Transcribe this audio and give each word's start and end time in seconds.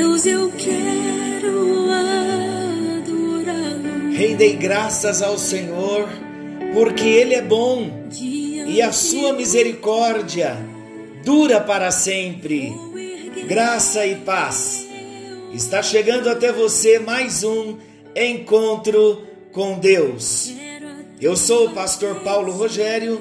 Deus, 0.00 0.24
eu 0.24 0.50
quero 0.52 1.90
adorá-lo. 2.96 4.10
Rendei 4.14 4.56
graças 4.56 5.20
ao 5.20 5.36
Senhor, 5.36 6.08
porque 6.72 7.06
Ele 7.06 7.34
é 7.34 7.42
bom 7.42 8.08
e 8.10 8.80
a 8.80 8.92
sua 8.92 9.34
misericórdia 9.34 10.56
dura 11.22 11.60
para 11.60 11.90
sempre. 11.90 12.72
Graça 13.46 14.06
e 14.06 14.16
paz. 14.16 14.86
Está 15.52 15.82
chegando 15.82 16.30
até 16.30 16.50
você 16.50 16.98
mais 16.98 17.44
um 17.44 17.76
encontro 18.16 19.26
com 19.52 19.78
Deus. 19.78 20.50
Eu 21.20 21.36
sou 21.36 21.66
o 21.66 21.74
pastor 21.74 22.20
Paulo 22.20 22.52
Rogério, 22.52 23.20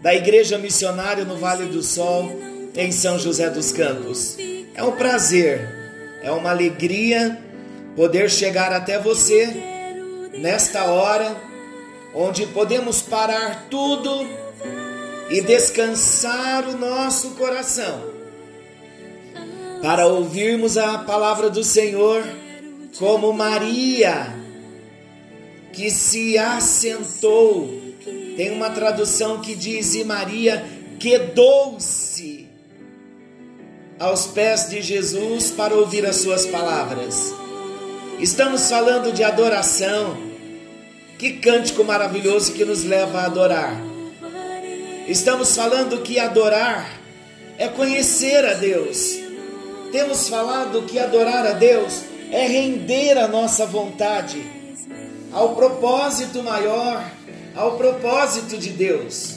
da 0.00 0.14
Igreja 0.14 0.56
Missionária 0.56 1.24
no 1.24 1.36
Vale 1.36 1.66
do 1.66 1.82
Sol, 1.82 2.30
em 2.76 2.92
São 2.92 3.18
José 3.18 3.50
dos 3.50 3.72
Campos. 3.72 4.36
É 4.72 4.84
um 4.84 4.92
prazer, 4.92 5.85
é 6.22 6.30
uma 6.30 6.50
alegria 6.50 7.38
poder 7.94 8.30
chegar 8.30 8.72
até 8.72 8.98
você 8.98 9.46
nesta 10.38 10.84
hora 10.84 11.36
onde 12.14 12.46
podemos 12.46 13.02
parar 13.02 13.66
tudo 13.70 14.26
e 15.30 15.40
descansar 15.40 16.68
o 16.68 16.76
nosso 16.76 17.30
coração 17.30 18.16
para 19.82 20.06
ouvirmos 20.06 20.76
a 20.76 20.98
palavra 20.98 21.50
do 21.50 21.62
Senhor 21.62 22.24
como 22.98 23.32
Maria 23.32 24.34
que 25.72 25.90
se 25.90 26.38
assentou. 26.38 27.68
Tem 28.36 28.50
uma 28.50 28.70
tradução 28.70 29.40
que 29.40 29.54
diz: 29.54 29.94
e 29.94 30.04
Maria 30.04 30.64
quedou-se 30.98 32.35
aos 33.98 34.26
pés 34.26 34.68
de 34.68 34.82
Jesus 34.82 35.50
para 35.50 35.74
ouvir 35.74 36.06
as 36.06 36.16
suas 36.16 36.46
palavras. 36.46 37.32
Estamos 38.18 38.68
falando 38.68 39.12
de 39.12 39.22
adoração. 39.22 40.16
Que 41.18 41.34
cântico 41.34 41.82
maravilhoso 41.82 42.52
que 42.52 42.64
nos 42.64 42.84
leva 42.84 43.20
a 43.20 43.26
adorar. 43.26 43.80
Estamos 45.08 45.54
falando 45.56 46.02
que 46.02 46.18
adorar 46.18 47.00
é 47.56 47.68
conhecer 47.68 48.44
a 48.44 48.54
Deus. 48.54 49.16
Temos 49.92 50.28
falado 50.28 50.82
que 50.82 50.98
adorar 50.98 51.46
a 51.46 51.52
Deus 51.52 52.02
é 52.30 52.46
render 52.46 53.16
a 53.16 53.28
nossa 53.28 53.64
vontade 53.64 54.44
ao 55.32 55.54
propósito 55.54 56.42
maior, 56.42 57.02
ao 57.54 57.76
propósito 57.76 58.58
de 58.58 58.70
Deus. 58.70 59.36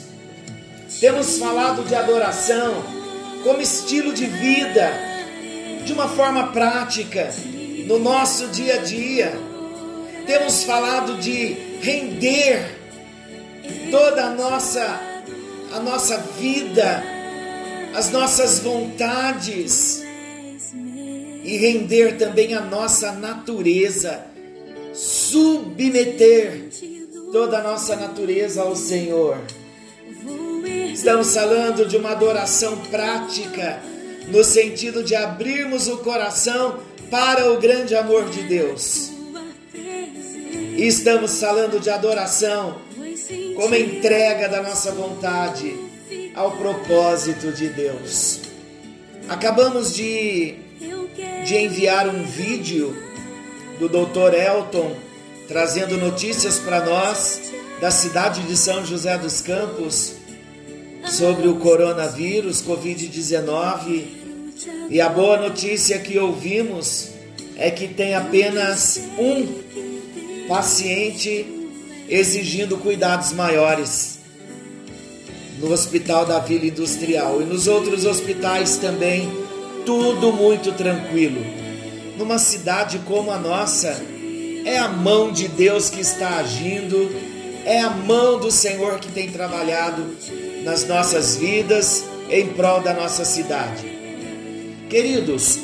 Temos 0.98 1.38
falado 1.38 1.82
de 1.84 1.94
adoração 1.94 2.99
como 3.42 3.60
estilo 3.60 4.12
de 4.12 4.26
vida, 4.26 4.92
de 5.84 5.92
uma 5.92 6.08
forma 6.08 6.48
prática, 6.48 7.32
no 7.86 7.98
nosso 7.98 8.48
dia 8.48 8.74
a 8.74 8.78
dia. 8.78 9.32
Temos 10.26 10.64
falado 10.64 11.16
de 11.18 11.56
render 11.80 12.78
toda 13.90 14.26
a 14.26 14.30
nossa 14.30 15.00
a 15.72 15.78
nossa 15.78 16.18
vida, 16.38 17.02
as 17.94 18.10
nossas 18.10 18.58
vontades 18.58 20.02
e 21.44 21.56
render 21.56 22.18
também 22.18 22.54
a 22.54 22.60
nossa 22.60 23.12
natureza, 23.12 24.24
submeter 24.92 26.68
toda 27.32 27.58
a 27.58 27.62
nossa 27.62 27.96
natureza 27.96 28.62
ao 28.62 28.74
Senhor. 28.74 29.38
Estamos 30.92 31.34
falando 31.34 31.86
de 31.86 31.96
uma 31.96 32.10
adoração 32.10 32.76
prática, 32.90 33.82
no 34.28 34.44
sentido 34.44 35.02
de 35.02 35.14
abrirmos 35.14 35.88
o 35.88 35.98
coração 35.98 36.78
para 37.10 37.50
o 37.52 37.58
grande 37.58 37.94
amor 37.94 38.28
de 38.28 38.42
Deus. 38.42 39.10
E 39.74 40.86
estamos 40.86 41.40
falando 41.40 41.80
de 41.80 41.90
adoração 41.90 42.78
como 43.56 43.74
entrega 43.74 44.48
da 44.48 44.62
nossa 44.62 44.92
vontade 44.92 45.74
ao 46.34 46.52
propósito 46.52 47.50
de 47.52 47.68
Deus. 47.68 48.40
Acabamos 49.28 49.94
de, 49.94 50.54
de 51.44 51.56
enviar 51.56 52.08
um 52.08 52.24
vídeo 52.24 52.96
do 53.78 53.88
Dr. 53.88 54.34
Elton 54.34 54.94
trazendo 55.48 55.96
notícias 55.96 56.58
para 56.58 56.84
nós 56.84 57.40
da 57.80 57.90
cidade 57.90 58.42
de 58.42 58.56
São 58.56 58.84
José 58.84 59.16
dos 59.18 59.40
Campos 59.40 60.19
sobre 61.10 61.48
o 61.48 61.56
coronavírus, 61.56 62.62
Covid-19. 62.62 64.04
E 64.88 65.00
a 65.00 65.08
boa 65.08 65.36
notícia 65.36 65.98
que 65.98 66.18
ouvimos 66.18 67.10
é 67.56 67.70
que 67.70 67.88
tem 67.88 68.14
apenas 68.14 69.00
um 69.18 70.46
paciente 70.46 71.44
exigindo 72.08 72.76
cuidados 72.78 73.32
maiores 73.32 74.18
no 75.58 75.72
Hospital 75.72 76.24
da 76.24 76.38
Vila 76.38 76.66
Industrial 76.66 77.42
e 77.42 77.44
nos 77.44 77.66
outros 77.66 78.04
hospitais 78.04 78.76
também, 78.76 79.30
tudo 79.84 80.32
muito 80.32 80.72
tranquilo. 80.72 81.40
Numa 82.16 82.38
cidade 82.38 83.00
como 83.06 83.30
a 83.30 83.38
nossa, 83.38 84.00
é 84.64 84.78
a 84.78 84.88
mão 84.88 85.32
de 85.32 85.48
Deus 85.48 85.90
que 85.90 86.00
está 86.00 86.38
agindo, 86.38 87.10
é 87.64 87.80
a 87.80 87.90
mão 87.90 88.38
do 88.38 88.50
Senhor 88.50 88.98
que 88.98 89.10
tem 89.12 89.30
trabalhado 89.30 90.16
nas 90.62 90.86
nossas 90.86 91.36
vidas 91.36 92.04
em 92.28 92.48
prol 92.48 92.80
da 92.80 92.94
nossa 92.94 93.24
cidade. 93.24 93.86
Queridos, 94.88 95.58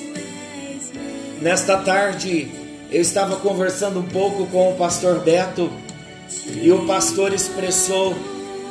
nesta 1.41 1.79
tarde 1.79 2.49
eu 2.91 3.01
estava 3.01 3.37
conversando 3.37 4.01
um 4.01 4.07
pouco 4.07 4.47
com 4.47 4.73
o 4.73 4.77
pastor 4.77 5.21
Beto 5.21 5.71
e 6.63 6.71
o 6.71 6.87
pastor 6.87 7.33
expressou 7.33 8.15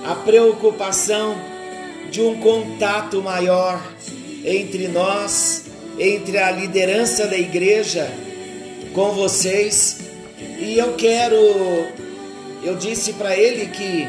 a 0.06 0.16
preocupação 0.16 1.35
de 2.12 2.22
um 2.22 2.40
contato 2.40 3.22
maior 3.22 3.81
entre 4.44 4.88
nós, 4.88 5.66
entre 5.97 6.38
a 6.38 6.52
liderança 6.52 7.28
da 7.28 7.38
igreja 7.38 8.09
com 8.94 9.11
vocês. 9.11 10.00
E 10.59 10.78
eu 10.78 10.94
quero, 10.94 11.35
eu 12.64 12.76
disse 12.76 13.14
para 13.14 13.35
ele 13.35 13.67
que 13.67 14.08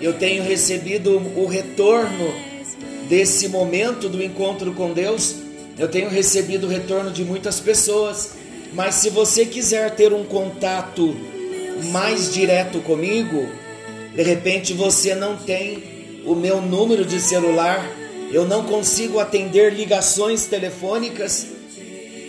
eu 0.00 0.14
tenho 0.14 0.42
recebido 0.42 1.16
o 1.36 1.46
retorno 1.46 2.32
desse 3.08 3.48
momento 3.48 4.08
do 4.08 4.22
encontro 4.22 4.72
com 4.72 4.92
Deus. 4.92 5.36
Eu 5.78 5.88
tenho 5.88 6.08
recebido 6.08 6.66
o 6.66 6.70
retorno 6.70 7.10
de 7.10 7.24
muitas 7.24 7.60
pessoas, 7.60 8.32
mas 8.72 8.96
se 8.96 9.10
você 9.10 9.44
quiser 9.46 9.90
ter 9.94 10.12
um 10.12 10.24
contato 10.24 11.16
mais 11.90 12.32
direto 12.32 12.80
comigo, 12.80 13.46
de 14.14 14.22
repente 14.22 14.72
você 14.72 15.14
não 15.14 15.36
tem 15.36 16.22
o 16.24 16.34
meu 16.34 16.60
número 16.60 17.04
de 17.04 17.20
celular, 17.20 17.86
eu 18.32 18.44
não 18.44 18.64
consigo 18.64 19.18
atender 19.18 19.72
ligações 19.72 20.46
telefônicas, 20.46 21.46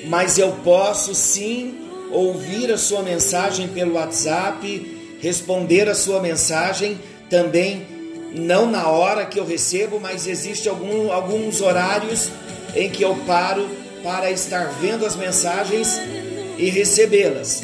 mas 0.08 0.38
eu 0.38 0.52
posso 0.64 1.16
sim 1.16 1.75
ouvir 2.12 2.72
a 2.72 2.78
sua 2.78 3.02
mensagem 3.02 3.68
pelo 3.68 3.94
WhatsApp, 3.94 5.18
responder 5.19 5.90
a 5.90 5.96
sua 5.96 6.22
mensagem 6.22 6.98
também 7.30 7.86
não 8.34 8.70
na 8.70 8.88
hora 8.90 9.26
que 9.26 9.40
eu 9.40 9.46
recebo, 9.46 10.00
mas 10.00 10.28
existe 10.28 10.68
algum, 10.68 11.12
alguns 11.12 11.62
horários 11.62 12.30
em 12.76 12.90
que 12.90 13.04
eu 13.04 13.16
paro 13.26 13.68
para 14.04 14.30
estar 14.32 14.66
vendo 14.80 15.06
as 15.06 15.16
mensagens 15.16 16.00
e 16.58 16.70
recebê-las 16.70 17.64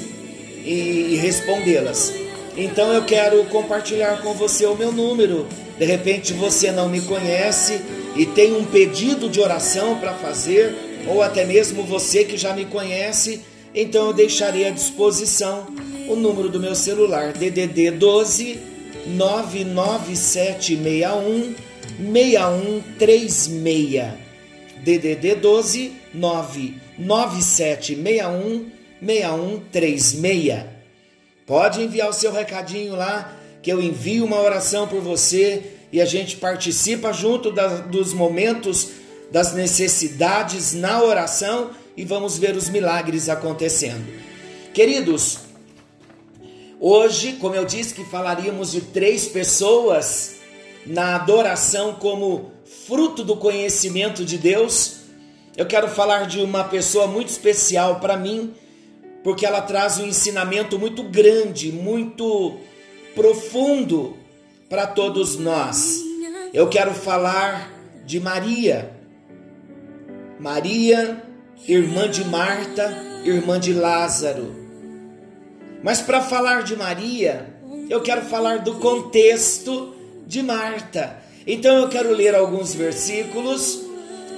e, 0.66 1.18
respondê-las. 1.22 2.14
Então 2.56 2.94
eu 2.94 3.04
quero 3.04 3.44
compartilhar 3.46 4.22
com 4.22 4.34
você 4.34 4.66
o 4.66 4.76
meu 4.76 4.92
número. 4.92 5.48
De 5.78 5.86
repente 5.86 6.34
você 6.34 6.72
não 6.72 6.88
me 6.88 7.02
conhece 7.02 7.82
e 8.16 8.26
tem 8.26 8.56
um 8.56 8.64
pedido 8.64 9.28
de 9.28 9.40
oração 9.40 9.98
para 10.00 10.14
fazer, 10.14 10.74
ou 11.08 11.22
até 11.22 11.44
mesmo 11.46 11.84
você 11.84 12.24
que 12.24 12.38
já 12.38 12.54
me 12.54 12.66
conhece, 12.66 13.42
então 13.74 14.08
eu 14.08 14.14
deixarei 14.14 14.68
à 14.68 14.70
disposição 14.70 15.68
o 16.08 16.16
número 16.16 16.48
do 16.48 16.60
meu 16.60 16.76
celular 16.76 17.34
DDD 17.34 17.92
12 17.92 18.73
99761 19.08 21.56
6136. 22.00 24.24
DDD 24.84 25.36
12 25.36 25.94
99761 26.14 28.72
6136. 29.02 30.66
Pode 31.46 31.82
enviar 31.82 32.10
o 32.10 32.14
seu 32.14 32.32
recadinho 32.32 32.96
lá, 32.96 33.38
que 33.62 33.72
eu 33.72 33.82
envio 33.82 34.26
uma 34.26 34.42
oração 34.42 34.88
por 34.88 35.02
você 35.02 35.62
e 35.92 36.02
a 36.02 36.06
gente 36.06 36.38
participa 36.38 37.14
junto 37.14 37.52
da, 37.52 37.68
dos 37.68 38.14
momentos 38.14 38.90
das 39.32 39.54
necessidades 39.54 40.74
na 40.74 41.02
oração 41.02 41.72
e 41.96 42.04
vamos 42.04 42.38
ver 42.38 42.56
os 42.56 42.70
milagres 42.70 43.30
acontecendo. 43.30 44.04
Queridos, 44.74 45.40
hoje, 46.84 47.38
como 47.40 47.56
eu 47.56 47.64
disse 47.64 47.94
que 47.94 48.04
falaríamos 48.04 48.74
de 48.74 48.82
três 48.82 49.26
pessoas 49.26 50.36
na 50.86 51.16
adoração 51.16 51.94
como 51.94 52.52
fruto 52.86 53.24
do 53.24 53.38
conhecimento 53.38 54.26
de 54.26 54.38
Deus, 54.38 54.98
eu 55.56 55.66
quero 55.66 55.88
falar 55.88 56.28
de 56.28 56.42
uma 56.42 56.66
pessoa 56.66 57.08
muito 57.08 57.30
especial 57.30 58.02
para 58.02 58.18
mim, 58.18 58.54
porque 59.24 59.46
ela 59.46 59.62
traz 59.62 59.98
um 59.98 60.06
ensinamento 60.06 60.78
muito 60.78 61.04
grande, 61.04 61.72
muito 61.72 62.58
profundo 63.16 64.18
para 64.68 64.86
todos 64.86 65.38
nós. 65.38 66.02
Eu 66.54 66.68
quero 66.68 66.94
falar 66.94 67.72
de 68.06 68.20
Maria. 68.20 68.92
Maria, 70.38 71.24
irmã 71.66 72.10
de 72.10 72.26
Marta, 72.26 73.22
irmã 73.24 73.58
de 73.58 73.72
Lázaro. 73.72 74.63
Mas 75.84 76.00
para 76.00 76.22
falar 76.22 76.64
de 76.64 76.78
Maria, 76.78 77.54
eu 77.90 78.02
quero 78.02 78.22
falar 78.22 78.60
do 78.60 78.76
contexto 78.76 79.94
de 80.26 80.42
Marta. 80.42 81.22
Então 81.46 81.76
eu 81.76 81.90
quero 81.90 82.14
ler 82.14 82.34
alguns 82.34 82.74
versículos 82.74 83.82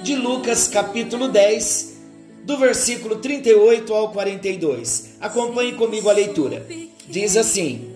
de 0.02 0.16
Lucas 0.16 0.66
capítulo 0.66 1.28
10, 1.28 1.98
do 2.42 2.58
versículo 2.58 3.16
38 3.16 3.94
ao 3.94 4.10
42. 4.10 5.14
Acompanhe 5.20 5.74
comigo 5.74 6.10
a 6.10 6.12
leitura. 6.12 6.66
Diz 7.08 7.36
assim: 7.36 7.94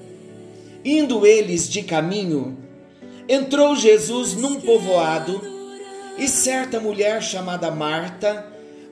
Indo 0.85 1.27
eles 1.27 1.69
de 1.69 1.83
caminho, 1.83 2.57
entrou 3.29 3.75
Jesus 3.75 4.35
num 4.35 4.61
povoado 4.61 5.43
e 6.17 6.29
certa 6.29 6.79
mulher 6.79 7.21
chamada 7.21 7.69
Marta 7.73 8.47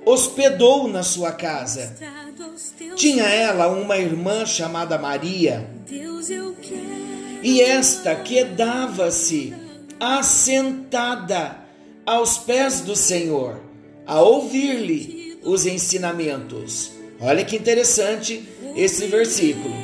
hospedou 0.09 0.89
na 0.89 1.03
sua 1.03 1.33
casa. 1.33 1.95
Tinha 2.97 3.25
ela 3.25 3.69
uma 3.69 3.99
irmã 3.99 4.47
chamada 4.47 4.99
Maria, 4.99 5.69
e 7.43 7.61
esta 7.61 8.17
quedava-se 8.17 9.55
assentada 10.01 11.59
aos 12.05 12.39
pés 12.39 12.81
do 12.81 12.97
Senhor, 12.97 13.61
a 14.07 14.21
ouvir-lhe 14.21 15.39
os 15.45 15.67
ensinamentos. 15.67 16.93
Olha 17.21 17.45
que 17.45 17.57
interessante 17.57 18.49
esse 18.75 19.07
versículo. 19.07 19.75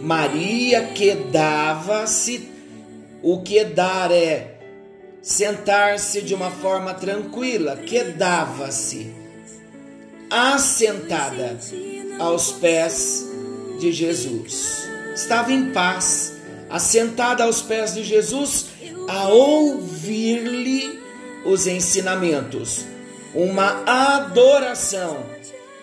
Maria 0.00 0.88
quedava-se, 0.88 2.48
o 3.22 3.42
quedar 3.42 4.10
é 4.12 4.58
sentar-se 5.22 6.22
de 6.22 6.34
uma 6.34 6.50
forma 6.50 6.94
tranquila, 6.94 7.76
quedava-se, 7.76 9.19
assentada 10.30 11.58
aos 12.18 12.52
pés 12.52 13.28
de 13.78 13.92
Jesus. 13.92 14.88
Estava 15.14 15.52
em 15.52 15.72
paz, 15.72 16.34
assentada 16.70 17.44
aos 17.44 17.60
pés 17.60 17.94
de 17.94 18.04
Jesus, 18.04 18.66
a 19.08 19.28
ouvir-lhe 19.28 21.00
os 21.44 21.66
ensinamentos, 21.66 22.84
uma 23.34 23.82
adoração 23.84 25.24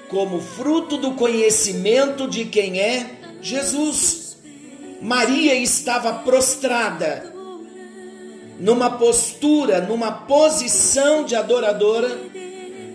como 0.07 0.39
fruto 0.39 0.97
do 0.97 1.11
conhecimento 1.11 2.29
de 2.29 2.45
quem 2.45 2.79
é 2.79 3.17
Jesus. 3.41 4.37
Maria 5.01 5.55
estava 5.55 6.13
prostrada, 6.19 7.33
numa 8.59 8.91
postura, 8.91 9.81
numa 9.81 10.11
posição 10.11 11.23
de 11.23 11.35
adoradora, 11.35 12.17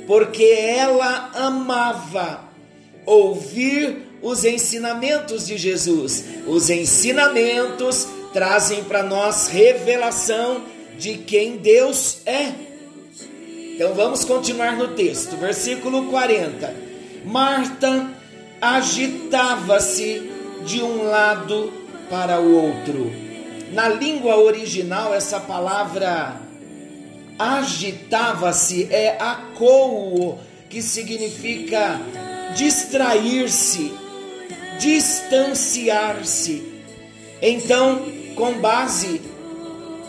porque 0.07 0.45
ela 0.45 1.31
amava 1.35 2.41
ouvir 3.07 4.09
os 4.23 4.45
ensinamentos 4.45 5.47
de 5.47 5.57
Jesus. 5.59 6.25
Os 6.47 6.71
ensinamentos 6.71 8.07
trazem 8.33 8.85
para 8.85 9.03
nós 9.03 9.49
revelação 9.49 10.63
de 10.99 11.19
quem 11.19 11.57
Deus 11.57 12.19
é. 12.27 12.53
Então 13.75 13.95
vamos 13.95 14.25
continuar 14.25 14.77
no 14.77 14.89
texto, 14.89 15.37
versículo 15.37 16.07
40. 16.07 16.75
Marta 17.25 18.11
agitava-se 18.61 20.31
de 20.65 20.83
um 20.83 21.05
lado 21.05 21.73
para 22.09 22.41
o 22.41 22.55
outro. 22.55 23.11
Na 23.73 23.89
língua 23.89 24.37
original, 24.37 25.15
essa 25.15 25.41
palavra 25.41 26.41
agitava-se 27.43 28.89
é 28.91 29.17
acouo, 29.19 30.39
que 30.69 30.81
significa 30.81 32.01
distrair-se, 32.55 33.93
distanciar-se. 34.79 36.63
Então, 37.41 38.03
com 38.37 38.55
base 38.55 39.21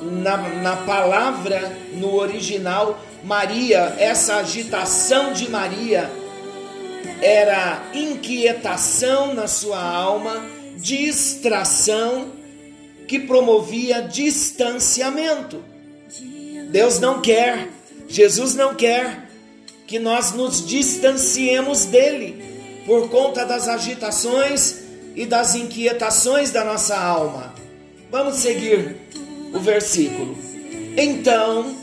na, 0.01 0.37
na 0.37 0.75
palavra, 0.77 1.75
no 1.93 2.15
original, 2.15 2.99
Maria, 3.23 3.95
essa 3.97 4.37
agitação 4.37 5.33
de 5.33 5.49
Maria 5.49 6.11
era 7.21 7.81
inquietação 7.93 9.33
na 9.33 9.47
sua 9.47 9.81
alma, 9.81 10.43
distração 10.77 12.31
que 13.07 13.19
promovia 13.19 14.01
distanciamento. 14.01 15.72
Deus 16.73 16.99
não 16.99 17.21
quer, 17.21 17.69
Jesus 18.07 18.55
não 18.55 18.73
quer 18.73 19.29
que 19.85 19.99
nós 19.99 20.31
nos 20.31 20.65
distanciemos 20.65 21.85
dele 21.85 22.43
por 22.87 23.11
conta 23.11 23.45
das 23.45 23.67
agitações 23.67 24.79
e 25.15 25.23
das 25.23 25.53
inquietações 25.53 26.49
da 26.49 26.65
nossa 26.65 26.97
alma. 26.97 27.53
Vamos 28.09 28.37
seguir 28.37 28.95
o 29.53 29.59
versículo. 29.59 30.35
Então, 30.97 31.75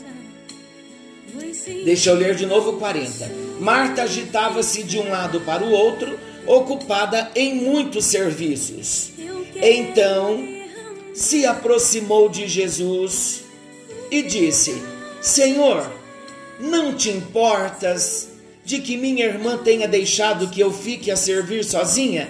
deixa 1.85 2.09
eu 2.09 2.15
ler 2.15 2.35
de 2.35 2.45
novo 2.45 2.73
40. 2.73 3.31
Marta 3.61 4.03
agitava-se 4.03 4.83
de 4.83 4.99
um 4.99 5.09
lado 5.09 5.39
para 5.39 5.63
o 5.63 5.71
outro, 5.71 6.19
ocupada 6.45 7.31
em 7.33 7.55
muitos 7.55 8.03
serviços. 8.07 9.11
Então, 9.55 10.45
se 11.13 11.45
aproximou 11.45 12.27
de 12.27 12.45
Jesus 12.45 13.50
e 14.11 14.21
disse: 14.21 14.83
Senhor, 15.21 15.89
não 16.59 16.93
te 16.93 17.09
importas 17.09 18.27
de 18.63 18.79
que 18.79 18.97
minha 18.97 19.25
irmã 19.25 19.57
tenha 19.57 19.87
deixado 19.87 20.49
que 20.49 20.59
eu 20.59 20.71
fique 20.71 21.09
a 21.09 21.15
servir 21.15 21.63
sozinha? 21.63 22.29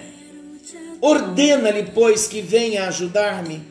Ordena-lhe, 1.02 1.90
pois, 1.94 2.28
que 2.28 2.42
venha 2.42 2.88
ajudar-me. 2.88 3.62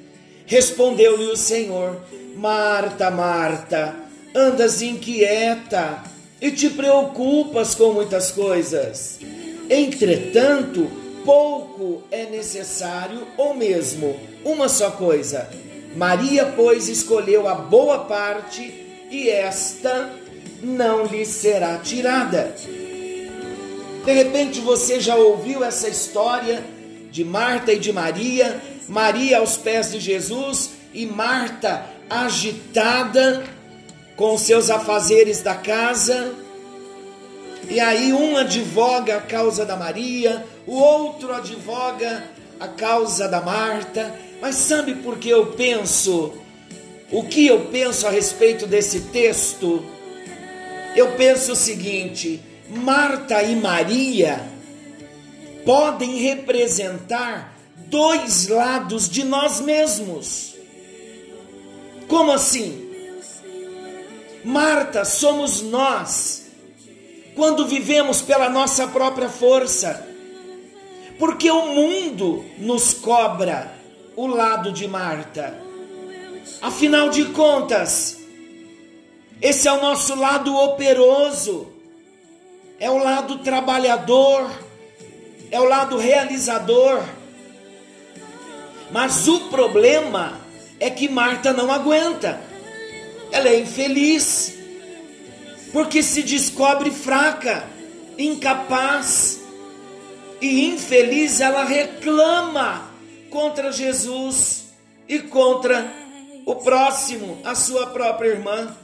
Respondeu-lhe 0.44 1.26
o 1.26 1.36
Senhor: 1.36 2.00
Marta, 2.36 3.10
Marta, 3.10 3.94
andas 4.34 4.82
inquieta 4.82 6.02
e 6.40 6.50
te 6.50 6.68
preocupas 6.68 7.74
com 7.74 7.92
muitas 7.92 8.32
coisas. 8.32 9.20
Entretanto, 9.68 10.90
pouco 11.24 12.02
é 12.10 12.24
necessário, 12.26 13.26
ou 13.36 13.54
mesmo 13.54 14.18
uma 14.44 14.68
só 14.68 14.90
coisa. 14.90 15.48
Maria, 15.94 16.52
pois, 16.56 16.88
escolheu 16.88 17.48
a 17.48 17.54
boa 17.54 18.00
parte 18.00 19.06
e 19.10 19.28
esta 19.28 20.10
não 20.62 21.04
lhe 21.04 21.24
será 21.24 21.78
tirada. 21.78 22.54
De 24.04 24.12
repente 24.12 24.60
você 24.60 25.00
já 25.00 25.16
ouviu 25.16 25.62
essa 25.62 25.88
história 25.88 26.64
de 27.10 27.24
Marta 27.24 27.72
e 27.72 27.78
de 27.78 27.92
Maria 27.92 28.60
Maria 28.90 29.38
aos 29.38 29.56
pés 29.56 29.92
de 29.92 30.00
Jesus 30.00 30.70
e 30.92 31.06
Marta 31.06 31.86
agitada 32.10 33.44
com 34.16 34.36
seus 34.36 34.68
afazeres 34.68 35.42
da 35.42 35.54
casa. 35.54 36.34
E 37.68 37.78
aí 37.78 38.12
um 38.12 38.36
advoga 38.36 39.18
a 39.18 39.20
causa 39.20 39.64
da 39.64 39.76
Maria, 39.76 40.44
o 40.66 40.74
outro 40.74 41.32
advoga 41.32 42.24
a 42.58 42.66
causa 42.66 43.28
da 43.28 43.40
Marta. 43.40 44.12
Mas 44.40 44.56
sabe 44.56 44.94
por 44.96 45.18
que 45.18 45.28
eu 45.28 45.48
penso? 45.48 46.32
O 47.12 47.24
que 47.24 47.46
eu 47.46 47.66
penso 47.66 48.06
a 48.06 48.10
respeito 48.10 48.66
desse 48.66 49.00
texto? 49.00 49.84
Eu 50.96 51.12
penso 51.16 51.52
o 51.52 51.56
seguinte: 51.56 52.40
Marta 52.68 53.42
e 53.42 53.54
Maria 53.56 54.48
podem 55.64 56.16
representar 56.18 57.56
dois 57.88 58.48
lados 58.48 59.08
de 59.08 59.24
nós 59.24 59.60
mesmos. 59.60 60.54
Como 62.08 62.32
assim? 62.32 62.88
Marta, 64.44 65.04
somos 65.04 65.60
nós, 65.60 66.46
quando 67.36 67.66
vivemos 67.66 68.22
pela 68.22 68.48
nossa 68.48 68.88
própria 68.88 69.28
força, 69.28 70.08
porque 71.18 71.50
o 71.50 71.66
mundo 71.66 72.44
nos 72.58 72.94
cobra 72.94 73.79
o 74.20 74.26
lado 74.26 74.70
de 74.70 74.86
Marta. 74.86 75.58
Afinal 76.60 77.08
de 77.08 77.24
contas, 77.26 78.18
Esse 79.40 79.66
é 79.66 79.72
o 79.72 79.80
nosso 79.80 80.14
lado 80.14 80.54
operoso, 80.54 81.72
é 82.78 82.90
o 82.90 82.98
lado 82.98 83.38
trabalhador, 83.38 84.50
é 85.50 85.58
o 85.58 85.64
lado 85.64 85.96
realizador. 85.96 87.02
Mas 88.90 89.26
o 89.26 89.48
problema 89.48 90.38
é 90.78 90.90
que 90.90 91.08
Marta 91.08 91.54
não 91.54 91.72
aguenta, 91.72 92.38
ela 93.32 93.48
é 93.48 93.60
infeliz, 93.60 94.58
porque 95.72 96.02
se 96.02 96.22
descobre 96.22 96.90
fraca, 96.90 97.64
incapaz 98.18 99.40
e 100.38 100.66
infeliz, 100.66 101.40
ela 101.40 101.64
reclama 101.64 102.89
contra 103.30 103.72
Jesus 103.72 104.72
e 105.08 105.20
contra 105.20 105.90
o 106.44 106.56
próximo, 106.56 107.40
a 107.44 107.54
sua 107.54 107.86
própria 107.88 108.30
irmã. 108.30 108.76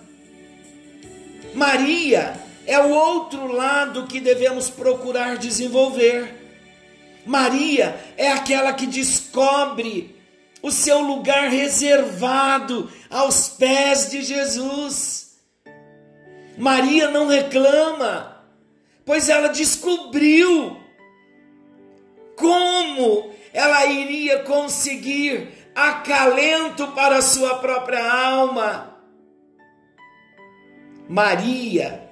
Maria 1.54 2.40
é 2.66 2.78
o 2.78 2.90
outro 2.90 3.46
lado 3.46 4.06
que 4.06 4.20
devemos 4.20 4.70
procurar 4.70 5.36
desenvolver. 5.36 6.34
Maria 7.24 7.98
é 8.16 8.30
aquela 8.30 8.72
que 8.72 8.86
descobre 8.86 10.16
o 10.62 10.70
seu 10.70 11.00
lugar 11.00 11.48
reservado 11.48 12.90
aos 13.10 13.48
pés 13.48 14.10
de 14.10 14.22
Jesus. 14.22 15.36
Maria 16.56 17.10
não 17.10 17.26
reclama, 17.26 18.42
pois 19.04 19.28
ela 19.28 19.48
descobriu 19.48 20.85
como 22.36 23.32
ela 23.52 23.86
iria 23.86 24.40
conseguir 24.40 25.48
acalento 25.74 26.88
para 26.88 27.20
sua 27.20 27.58
própria 27.58 28.10
alma. 28.10 28.98
Maria, 31.08 32.10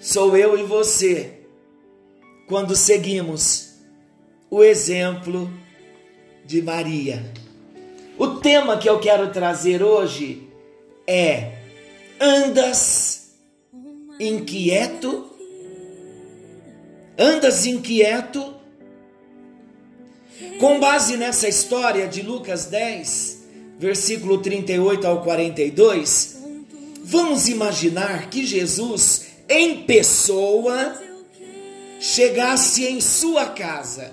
sou 0.00 0.36
eu 0.36 0.58
e 0.58 0.62
você, 0.62 1.40
quando 2.46 2.74
seguimos 2.74 3.78
o 4.50 4.62
exemplo 4.64 5.50
de 6.44 6.62
Maria. 6.62 7.32
O 8.18 8.40
tema 8.40 8.78
que 8.78 8.88
eu 8.88 8.98
quero 8.98 9.30
trazer 9.30 9.82
hoje 9.82 10.48
é: 11.06 11.58
andas 12.20 13.36
inquieto? 14.18 15.30
Andas 17.16 17.66
inquieto? 17.66 18.57
Com 20.58 20.80
base 20.80 21.16
nessa 21.16 21.48
história 21.48 22.08
de 22.08 22.22
Lucas 22.22 22.66
10, 22.66 23.38
versículo 23.78 24.38
38 24.38 25.06
ao 25.06 25.22
42, 25.22 26.38
Vamos 27.10 27.48
imaginar 27.48 28.28
que 28.28 28.44
Jesus, 28.44 29.28
em 29.48 29.84
pessoa, 29.84 30.94
chegasse 31.98 32.84
em 32.84 33.00
sua 33.00 33.46
casa. 33.46 34.12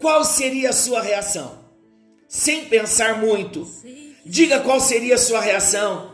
Qual 0.00 0.24
seria 0.24 0.70
a 0.70 0.72
sua 0.72 1.00
reação? 1.00 1.60
Sem 2.28 2.64
pensar 2.64 3.20
muito, 3.20 3.70
diga 4.26 4.58
qual 4.58 4.80
seria 4.80 5.14
a 5.14 5.18
sua 5.18 5.40
reação. 5.40 6.12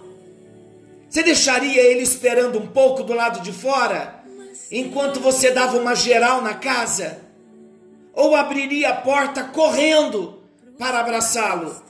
Você 1.09 1.23
deixaria 1.23 1.81
ele 1.81 2.03
esperando 2.03 2.59
um 2.59 2.67
pouco 2.67 3.03
do 3.03 3.15
lado 3.15 3.41
de 3.41 3.51
fora, 3.51 4.23
enquanto 4.71 5.21
você 5.21 5.51
dava 5.51 5.79
uma 5.79 5.95
geral 5.95 6.43
na 6.43 6.53
casa? 6.53 7.30
Ou 8.15 8.35
abriria 8.35 8.91
a 8.91 8.97
porta 8.97 9.45
correndo 9.45 10.43
para 10.79 11.01
abraçá-lo? 11.01 11.83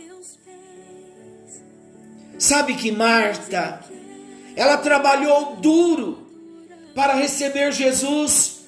Sabe 2.39 2.75
que 2.75 2.91
Marta 2.91 3.85
ela 4.57 4.77
trabalhou 4.77 5.57
duro 5.57 6.27
para 6.95 7.15
receber 7.15 7.73
Jesus 7.73 8.61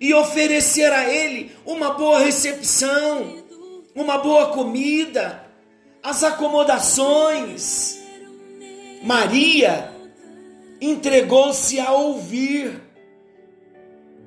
e 0.00 0.12
oferecer 0.14 0.92
a 0.92 1.08
Ele 1.08 1.52
uma 1.64 1.94
boa 1.94 2.20
recepção, 2.20 3.42
uma 3.94 4.18
boa 4.18 4.48
comida, 4.48 5.44
as 6.02 6.22
acomodações. 6.22 7.98
Maria 9.02 9.92
entregou-se 10.80 11.80
a 11.80 11.92
ouvir, 11.92 12.80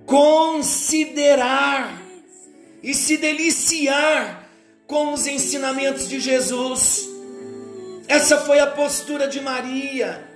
considerar 0.05 2.00
e 2.81 2.93
se 2.93 3.17
deliciar 3.17 4.49
com 4.87 5.13
os 5.13 5.27
ensinamentos 5.27 6.07
de 6.09 6.19
Jesus. 6.19 7.07
Essa 8.07 8.39
foi 8.39 8.59
a 8.59 8.67
postura 8.67 9.27
de 9.27 9.39
Maria. 9.39 10.27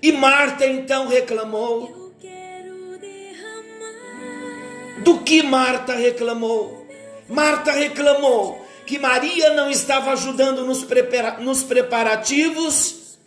E 0.00 0.12
Marta 0.12 0.66
então 0.66 1.08
reclamou. 1.08 2.12
Do 4.98 5.18
que 5.20 5.42
Marta 5.42 5.94
reclamou? 5.94 6.86
Marta 7.28 7.72
reclamou 7.72 8.64
que 8.86 8.98
Maria 8.98 9.54
não 9.54 9.70
estava 9.70 10.12
ajudando 10.12 10.64
nos, 10.64 10.84
prepara 10.84 11.38
nos 11.38 11.62
preparativos. 11.62 13.18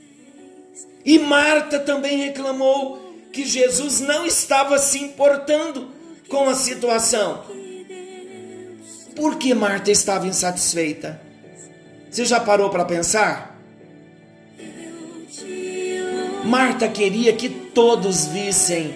E 1.03 1.19
Marta 1.19 1.79
também 1.79 2.17
reclamou 2.17 3.13
que 3.31 3.45
Jesus 3.45 3.99
não 3.99 4.25
estava 4.25 4.77
se 4.77 4.99
importando 4.99 5.91
com 6.29 6.49
a 6.49 6.55
situação. 6.55 7.43
Por 9.15 9.37
que 9.37 9.53
Marta 9.53 9.89
estava 9.89 10.27
insatisfeita? 10.27 11.21
Você 12.11 12.25
já 12.25 12.39
parou 12.39 12.69
para 12.69 12.85
pensar? 12.85 13.55
Marta 16.43 16.87
queria 16.87 17.33
que 17.33 17.49
todos 17.49 18.27
vissem 18.27 18.93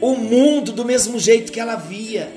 o 0.00 0.16
mundo 0.16 0.72
do 0.72 0.84
mesmo 0.84 1.18
jeito 1.18 1.52
que 1.52 1.60
ela 1.60 1.76
via. 1.76 2.32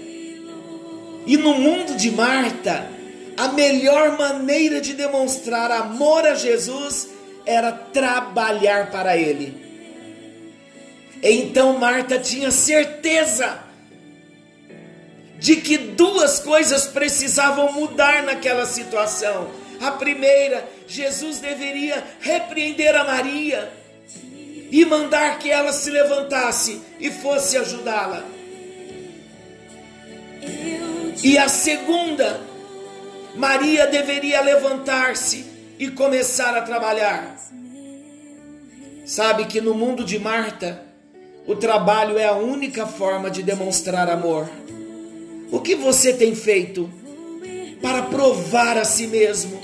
E 1.26 1.36
no 1.38 1.56
mundo 1.56 1.96
de 1.96 2.12
Marta, 2.12 2.88
a 3.36 3.48
melhor 3.50 4.18
maneira 4.18 4.80
de 4.80 4.94
demonstrar 4.94 5.72
amor 5.72 6.26
a 6.26 6.36
Jesus 6.36 7.10
era 7.46 7.72
trabalhar 7.72 8.92
para 8.92 9.18
Ele. 9.18 9.66
Então 11.24 11.80
Marta 11.80 12.20
tinha 12.20 12.52
certeza 12.52 13.65
de 15.38 15.58
que 15.58 15.78
duas 15.78 16.40
coisas 16.40 16.88
precisavam 16.88 17.72
mudar 17.74 18.24
naquela 18.24 18.66
situação. 18.66 19.50
A 19.82 19.92
primeira, 19.92 20.68
Jesus 20.88 21.40
deveria 21.40 22.04
repreender 22.22 22.96
a 22.96 23.04
Maria 23.04 23.72
e 24.72 24.86
mandar 24.86 25.40
que 25.40 25.52
ela 25.52 25.72
se 25.72 25.90
levantasse 25.90 26.82
e 27.00 27.12
fosse 27.12 27.58
ajudá-la. 27.58 28.24
E 31.24 31.38
a 31.38 31.48
segunda, 31.48 32.42
Maria 33.36 33.88
deveria 33.88 34.42
levantar-se 34.42 35.46
e 35.78 35.90
começar 35.90 36.56
a 36.56 36.62
trabalhar. 36.62 37.36
Sabe 39.06 39.46
que 39.46 39.62
no 39.62 39.74
mundo 39.74 40.04
de 40.04 40.18
Marta, 40.18 40.84
o 41.46 41.56
trabalho 41.56 42.18
é 42.18 42.26
a 42.26 42.34
única 42.34 42.88
forma 42.88 43.30
de 43.30 43.44
demonstrar 43.44 44.10
amor. 44.10 44.50
O 45.52 45.60
que 45.60 45.76
você 45.76 46.14
tem 46.14 46.36
feito 46.36 46.90
para 47.82 48.04
provar 48.04 48.78
a 48.78 48.86
si 48.86 49.08
mesmo, 49.08 49.62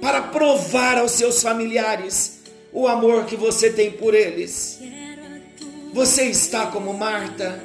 para 0.00 0.20
provar 0.20 0.98
aos 0.98 1.12
seus 1.12 1.42
familiares 1.42 2.40
o 2.72 2.86
amor 2.86 3.24
que 3.24 3.36
você 3.36 3.70
tem 3.70 3.90
por 3.90 4.14
eles. 4.14 4.78
Você 5.92 6.24
está 6.24 6.66
como 6.66 6.92
Marta. 6.94 7.62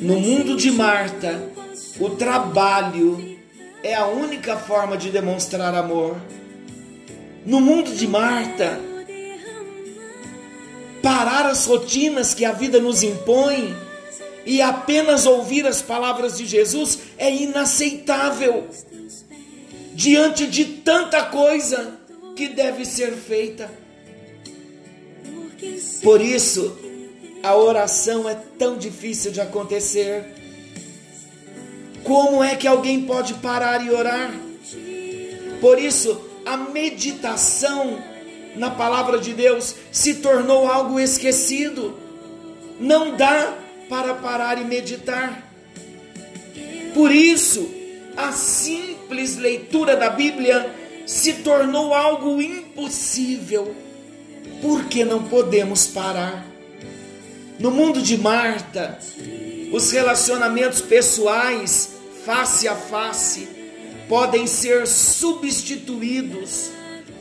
No 0.00 0.18
mundo 0.18 0.56
de 0.56 0.70
Marta, 0.70 1.42
o 2.00 2.10
trabalho 2.10 3.38
é 3.82 3.94
a 3.94 4.06
única 4.06 4.56
forma 4.56 4.96
de 4.96 5.10
demonstrar 5.10 5.74
amor. 5.74 6.16
No 7.46 7.60
mundo 7.60 7.94
de 7.94 8.08
Marta, 8.08 8.80
parar 11.02 11.46
as 11.46 11.66
rotinas 11.66 12.34
que 12.34 12.44
a 12.44 12.52
vida 12.52 12.80
nos 12.80 13.02
impõe 13.02 13.76
e 14.46 14.60
apenas 14.60 15.26
ouvir 15.26 15.66
as 15.66 15.82
palavras 15.82 16.36
de 16.36 16.46
Jesus 16.46 16.98
é 17.16 17.32
inaceitável. 17.34 18.68
Diante 19.94 20.46
de 20.46 20.64
tanta 20.64 21.22
coisa, 21.22 21.98
que 22.34 22.48
deve 22.48 22.84
ser 22.84 23.12
feita. 23.12 23.70
Por 26.02 26.20
isso, 26.20 26.76
a 27.42 27.54
oração 27.56 28.28
é 28.28 28.34
tão 28.58 28.76
difícil 28.76 29.30
de 29.30 29.40
acontecer. 29.40 30.24
Como 32.02 32.42
é 32.42 32.54
que 32.56 32.66
alguém 32.66 33.02
pode 33.02 33.34
parar 33.34 33.84
e 33.84 33.90
orar? 33.90 34.34
Por 35.60 35.78
isso, 35.78 36.20
a 36.44 36.56
meditação 36.56 38.02
na 38.56 38.70
palavra 38.70 39.18
de 39.18 39.32
Deus 39.32 39.74
se 39.90 40.14
tornou 40.16 40.66
algo 40.68 41.00
esquecido. 41.00 41.98
Não 42.78 43.16
dá 43.16 43.54
para 43.94 44.12
parar 44.14 44.60
e 44.60 44.64
meditar. 44.64 45.48
Por 46.92 47.12
isso, 47.12 47.72
a 48.16 48.32
simples 48.32 49.36
leitura 49.36 49.94
da 49.94 50.10
Bíblia 50.10 50.68
se 51.06 51.34
tornou 51.34 51.94
algo 51.94 52.42
impossível 52.42 53.72
porque 54.60 55.04
não 55.04 55.22
podemos 55.22 55.86
parar. 55.86 56.44
No 57.60 57.70
mundo 57.70 58.02
de 58.02 58.18
Marta, 58.18 58.98
os 59.72 59.92
relacionamentos 59.92 60.80
pessoais, 60.80 61.90
face 62.24 62.66
a 62.66 62.74
face, 62.74 63.48
podem 64.08 64.48
ser 64.48 64.88
substituídos 64.88 66.70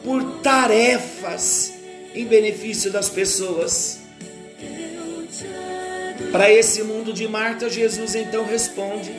por 0.03 0.39
tarefas 0.39 1.71
em 2.15 2.25
benefício 2.25 2.91
das 2.91 3.09
pessoas. 3.09 4.02
Para 6.33 6.51
esse 6.51 6.81
mundo 6.81 7.13
de 7.13 7.27
Marta, 7.27 7.69
Jesus 7.69 8.15
então 8.15 8.43
responde. 8.43 9.11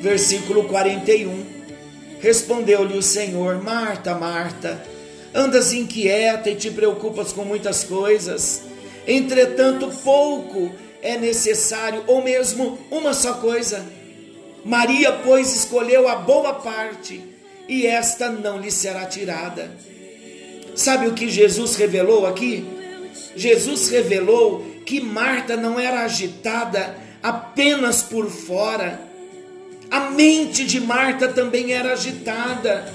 Versículo 0.00 0.64
41. 0.64 1.44
Respondeu-lhe 2.20 2.96
o 2.96 3.02
Senhor: 3.02 3.62
Marta, 3.62 4.14
Marta, 4.14 4.82
andas 5.34 5.74
inquieta 5.74 6.48
e 6.48 6.54
te 6.54 6.70
preocupas 6.70 7.34
com 7.34 7.44
muitas 7.44 7.84
coisas. 7.84 8.62
Entretanto, 9.06 9.92
pouco 10.02 10.72
é 11.02 11.18
necessário, 11.18 12.02
ou 12.06 12.22
mesmo 12.22 12.78
uma 12.90 13.12
só 13.12 13.34
coisa. 13.34 13.84
Maria, 14.64 15.12
pois, 15.12 15.54
escolheu 15.54 16.08
a 16.08 16.14
boa 16.14 16.54
parte, 16.54 17.22
e 17.68 17.86
esta 17.86 18.30
não 18.30 18.58
lhe 18.58 18.70
será 18.70 19.04
tirada. 19.04 19.70
Sabe 20.74 21.08
o 21.08 21.12
que 21.12 21.28
Jesus 21.28 21.76
revelou 21.76 22.26
aqui? 22.26 22.64
Jesus 23.36 23.90
revelou 23.90 24.71
que 24.84 25.00
Marta 25.00 25.56
não 25.56 25.78
era 25.78 26.04
agitada 26.04 26.96
apenas 27.22 28.02
por 28.02 28.28
fora. 28.30 29.00
A 29.90 30.10
mente 30.10 30.64
de 30.64 30.80
Marta 30.80 31.28
também 31.28 31.72
era 31.72 31.92
agitada. 31.92 32.92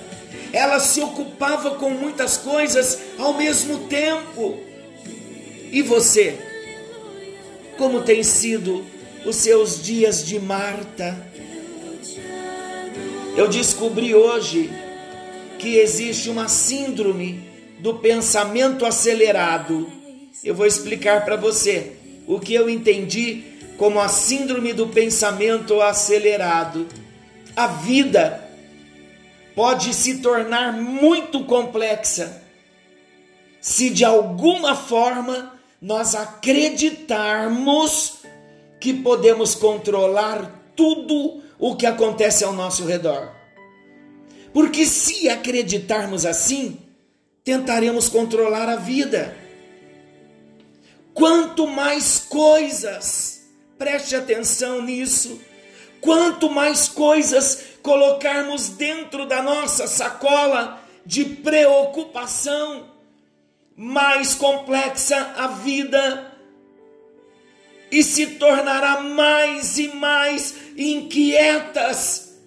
Ela 0.52 0.80
se 0.80 1.02
ocupava 1.02 1.72
com 1.76 1.90
muitas 1.90 2.38
coisas 2.38 3.00
ao 3.18 3.34
mesmo 3.34 3.88
tempo. 3.88 4.60
E 5.72 5.82
você? 5.82 6.38
Como 7.78 8.02
tem 8.02 8.24
sido 8.24 8.86
os 9.26 9.36
seus 9.36 9.82
dias 9.82 10.26
de 10.26 10.40
Marta? 10.40 11.16
Eu 13.36 13.48
descobri 13.48 14.16
hoje 14.16 14.72
que 15.60 15.78
existe 15.78 16.30
uma 16.30 16.48
síndrome 16.48 17.48
do 17.80 17.96
pensamento 17.96 18.86
acelerado 18.86 19.92
eu 20.44 20.56
vou 20.56 20.66
explicar 20.66 21.26
para 21.26 21.36
você 21.36 21.94
o 22.28 22.40
que 22.40 22.54
eu 22.54 22.70
entendi 22.70 23.44
como 23.78 24.00
a 24.00 24.08
síndrome 24.08 24.74
do 24.74 24.88
pensamento 24.88 25.82
acelerado. 25.82 26.88
A 27.56 27.68
vida 27.68 28.44
pode 29.56 29.94
se 29.94 30.20
tornar 30.20 30.74
muito 30.74 31.44
complexa 31.46 32.44
se 33.60 33.90
de 33.90 34.06
alguma 34.06 34.76
forma 34.76 35.54
nós 35.82 36.16
acreditarmos 36.16 38.20
que 38.80 38.94
podemos 38.94 39.56
controlar 39.56 40.72
tudo 40.76 41.42
o 41.60 41.76
que 41.76 41.86
acontece 41.86 42.44
ao 42.44 42.54
nosso 42.54 42.86
redor. 42.86 43.36
Porque 44.54 44.86
se 44.86 45.28
acreditarmos 45.28 46.26
assim, 46.26 46.78
tentaremos 47.44 48.08
controlar 48.08 48.70
a 48.70 48.76
vida. 48.76 49.36
Quanto 51.18 51.66
mais 51.66 52.20
coisas, 52.20 53.42
preste 53.76 54.16
atenção 54.16 54.84
nisso, 54.84 55.42
quanto 56.00 56.48
mais 56.48 56.88
coisas 56.88 57.60
colocarmos 57.82 58.70
dentro 58.70 59.26
da 59.26 59.42
nossa 59.42 59.88
sacola 59.88 60.80
de 61.04 61.26
preocupação, 61.26 62.92
mais 63.76 64.36
complexa 64.36 65.34
a 65.36 65.48
vida 65.48 66.38
e 67.92 68.04
se 68.04 68.36
tornará 68.36 69.02
mais 69.02 69.80
e 69.80 69.88
mais 69.88 70.54
inquietas 70.78 72.38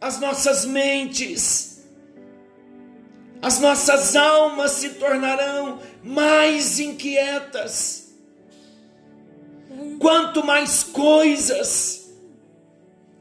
as 0.00 0.18
nossas 0.18 0.64
mentes. 0.64 1.80
As 3.40 3.60
nossas 3.60 4.16
almas 4.16 4.72
se 4.72 4.88
tornarão 4.94 5.78
mais 6.02 6.80
inquietas. 6.80 8.05
Quanto 9.98 10.44
mais 10.44 10.82
coisas 10.82 12.10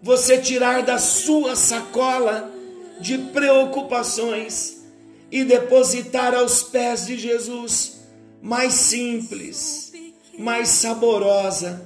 você 0.01 0.37
tirar 0.37 0.83
da 0.83 0.97
sua 0.97 1.55
sacola 1.55 2.51
de 2.99 3.17
preocupações 3.17 4.83
e 5.31 5.43
depositar 5.43 6.33
aos 6.33 6.63
pés 6.63 7.07
de 7.07 7.17
Jesus, 7.17 8.01
mais 8.41 8.73
simples, 8.73 9.91
mais 10.37 10.69
saborosa 10.69 11.85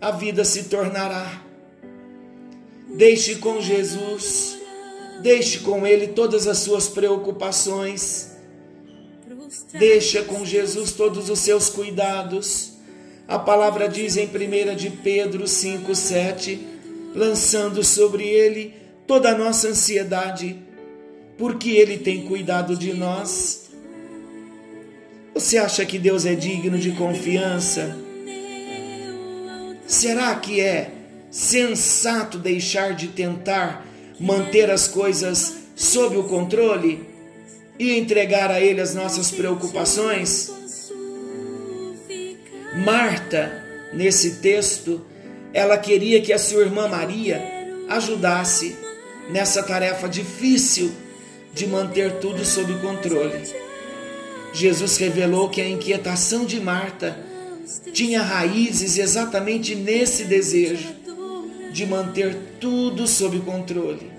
a 0.00 0.10
vida 0.10 0.44
se 0.44 0.64
tornará. 0.64 1.42
Deixe 2.96 3.36
com 3.36 3.60
Jesus, 3.60 4.58
deixe 5.20 5.58
com 5.58 5.86
Ele 5.86 6.08
todas 6.08 6.46
as 6.46 6.58
suas 6.58 6.88
preocupações, 6.88 8.30
deixa 9.72 10.22
com 10.22 10.44
Jesus 10.44 10.92
todos 10.92 11.28
os 11.28 11.40
seus 11.40 11.68
cuidados 11.68 12.75
a 13.28 13.38
palavra 13.38 13.88
diz 13.88 14.16
em 14.16 14.26
1 14.26 14.76
de 14.76 14.90
Pedro 14.90 15.44
5,7, 15.44 16.58
lançando 17.14 17.82
sobre 17.82 18.24
ele 18.24 18.74
toda 19.06 19.30
a 19.30 19.38
nossa 19.38 19.68
ansiedade, 19.68 20.56
porque 21.36 21.70
ele 21.70 21.98
tem 21.98 22.26
cuidado 22.26 22.76
de 22.76 22.92
nós. 22.92 23.68
Você 25.34 25.58
acha 25.58 25.84
que 25.84 25.98
Deus 25.98 26.24
é 26.24 26.34
digno 26.34 26.78
de 26.78 26.92
confiança? 26.92 27.96
Será 29.86 30.34
que 30.36 30.60
é 30.60 30.92
sensato 31.30 32.38
deixar 32.38 32.94
de 32.94 33.08
tentar 33.08 33.86
manter 34.18 34.70
as 34.70 34.88
coisas 34.88 35.56
sob 35.74 36.16
o 36.16 36.24
controle 36.24 37.06
e 37.78 37.98
entregar 37.98 38.50
a 38.50 38.60
Ele 38.60 38.80
as 38.80 38.94
nossas 38.94 39.30
preocupações? 39.30 40.65
Marta, 42.74 43.64
nesse 43.92 44.36
texto, 44.36 45.04
ela 45.52 45.78
queria 45.78 46.20
que 46.20 46.32
a 46.32 46.38
sua 46.38 46.62
irmã 46.62 46.88
Maria 46.88 47.42
ajudasse 47.88 48.76
nessa 49.30 49.62
tarefa 49.62 50.08
difícil 50.08 50.92
de 51.54 51.66
manter 51.66 52.18
tudo 52.18 52.44
sob 52.44 52.74
controle. 52.80 53.42
Jesus 54.52 54.96
revelou 54.96 55.48
que 55.48 55.60
a 55.60 55.68
inquietação 55.68 56.44
de 56.44 56.60
Marta 56.60 57.16
tinha 57.92 58.22
raízes 58.22 58.98
exatamente 58.98 59.74
nesse 59.74 60.24
desejo 60.24 60.94
de 61.72 61.86
manter 61.86 62.36
tudo 62.60 63.06
sob 63.06 63.38
controle. 63.40 64.10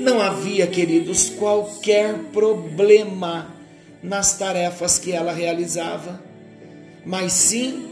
Não 0.00 0.20
havia, 0.20 0.66
queridos, 0.66 1.30
qualquer 1.30 2.14
problema 2.32 3.54
nas 4.02 4.38
tarefas 4.38 4.98
que 4.98 5.12
ela 5.12 5.32
realizava 5.32 6.27
mas 7.08 7.32
sim 7.32 7.86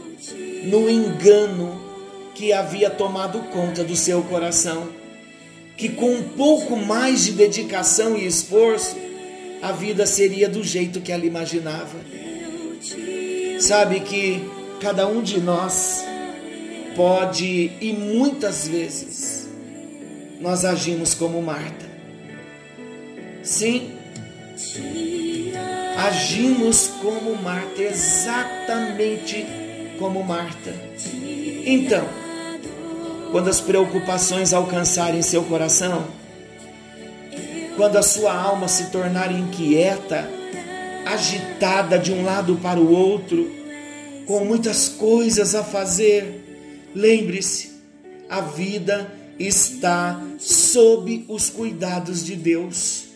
no 0.65 0.87
engano 0.87 1.81
que 2.35 2.53
havia 2.53 2.87
tomado 2.87 3.39
conta 3.49 3.83
do 3.83 3.95
seu 3.95 4.21
coração. 4.21 4.89
Que 5.75 5.89
com 5.89 6.11
um 6.11 6.23
pouco 6.23 6.75
mais 6.75 7.25
de 7.25 7.31
dedicação 7.31 8.15
e 8.15 8.27
esforço, 8.27 8.95
a 9.61 9.71
vida 9.71 10.05
seria 10.05 10.47
do 10.47 10.63
jeito 10.63 11.01
que 11.01 11.11
ela 11.11 11.25
imaginava. 11.25 11.97
Sabe 13.59 14.01
que 14.01 14.39
cada 14.79 15.07
um 15.07 15.21
de 15.21 15.41
nós 15.41 16.03
pode 16.95 17.71
e 17.81 17.93
muitas 17.93 18.67
vezes 18.67 19.49
nós 20.39 20.63
agimos 20.63 21.15
como 21.15 21.41
Marta. 21.41 21.87
Sim, 23.41 23.91
agimos 25.97 26.91
como 27.01 27.35
Marta, 27.35 27.81
exatamente 27.81 29.45
como 29.97 30.23
Marta. 30.23 30.73
Então, 31.65 32.07
quando 33.31 33.49
as 33.49 33.59
preocupações 33.59 34.53
alcançarem 34.53 35.21
seu 35.23 35.43
coração, 35.43 36.05
quando 37.75 37.97
a 37.97 38.03
sua 38.03 38.33
alma 38.33 38.67
se 38.67 38.91
tornar 38.91 39.31
inquieta, 39.31 40.29
agitada 41.05 41.97
de 41.97 42.13
um 42.13 42.23
lado 42.23 42.57
para 42.57 42.79
o 42.79 42.91
outro, 42.91 43.51
com 44.27 44.45
muitas 44.45 44.87
coisas 44.87 45.55
a 45.55 45.63
fazer, 45.63 46.89
lembre-se, 46.93 47.71
a 48.29 48.41
vida 48.41 49.11
está 49.39 50.21
sob 50.37 51.25
os 51.27 51.49
cuidados 51.49 52.23
de 52.23 52.35
Deus. 52.35 53.06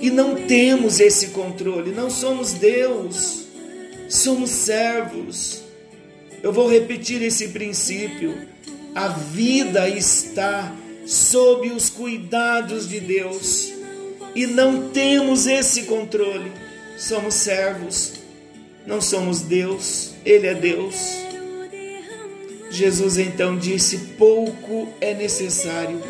E 0.00 0.10
não 0.10 0.34
temos 0.34 0.98
esse 0.98 1.28
controle, 1.28 1.92
não 1.92 2.08
somos 2.08 2.52
Deus, 2.54 3.44
somos 4.08 4.50
servos. 4.50 5.62
Eu 6.42 6.52
vou 6.52 6.68
repetir 6.68 7.22
esse 7.22 7.48
princípio. 7.48 8.48
A 8.94 9.08
vida 9.08 9.88
está 9.88 10.74
sob 11.06 11.68
os 11.70 11.90
cuidados 11.90 12.88
de 12.88 12.98
Deus 12.98 13.72
e 14.34 14.46
não 14.46 14.90
temos 14.90 15.46
esse 15.46 15.82
controle, 15.82 16.52
somos 16.96 17.34
servos, 17.34 18.12
não 18.86 19.00
somos 19.00 19.40
Deus, 19.40 20.12
Ele 20.24 20.46
é 20.46 20.54
Deus. 20.54 20.94
Jesus 22.70 23.18
então 23.18 23.58
disse: 23.58 23.98
pouco 24.16 24.88
é 25.00 25.14
necessário, 25.14 26.00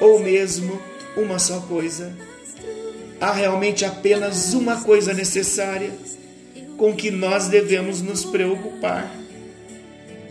ou 0.00 0.18
mesmo 0.18 0.80
uma 1.16 1.38
só 1.38 1.60
coisa. 1.60 2.16
Há 3.20 3.32
realmente 3.32 3.84
apenas 3.84 4.54
uma 4.54 4.80
coisa 4.82 5.12
necessária 5.12 5.90
com 6.76 6.94
que 6.94 7.10
nós 7.10 7.48
devemos 7.48 8.00
nos 8.00 8.24
preocupar. 8.24 9.12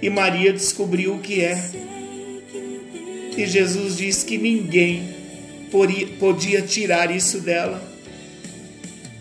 E 0.01 0.09
Maria 0.09 0.53
descobriu 0.53 1.15
o 1.15 1.19
que 1.19 1.43
é. 1.43 1.61
E 3.35 3.45
Jesus 3.45 3.97
diz 3.97 4.23
que 4.23 4.37
ninguém 4.37 5.15
podia 6.19 6.61
tirar 6.61 7.13
isso 7.13 7.41
dela. 7.41 7.81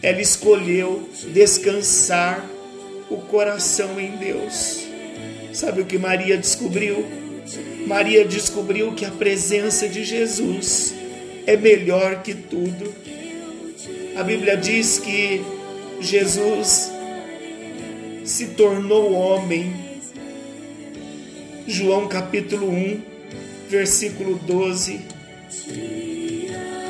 Ela 0.03 0.21
escolheu 0.21 1.09
descansar 1.33 2.49
o 3.11 3.17
coração 3.17 3.99
em 4.01 4.17
Deus. 4.17 4.87
Sabe 5.53 5.81
o 5.81 5.87
que 5.87 5.99
Maria 5.99 6.37
descobriu? 6.37 7.05
Maria 7.87 8.25
descobriu 8.25 8.93
que 8.93 9.05
a 9.05 9.11
presença 9.11 9.89
de 9.89 10.05
Jesus 10.05 10.95
é 11.47 11.57
melhor 11.57 12.23
que 12.23 12.35
tudo. 12.35 13.06
A 14.17 14.23
Bíblia 14.23 14.57
diz 14.57 14.99
que 14.99 15.45
Jesus 16.01 16.91
se 18.25 18.47
tornou 18.47 19.13
homem. 19.13 19.71
João 21.67 22.09
capítulo 22.09 22.71
1, 22.71 23.03
versículo 23.69 24.37
12. 24.37 25.03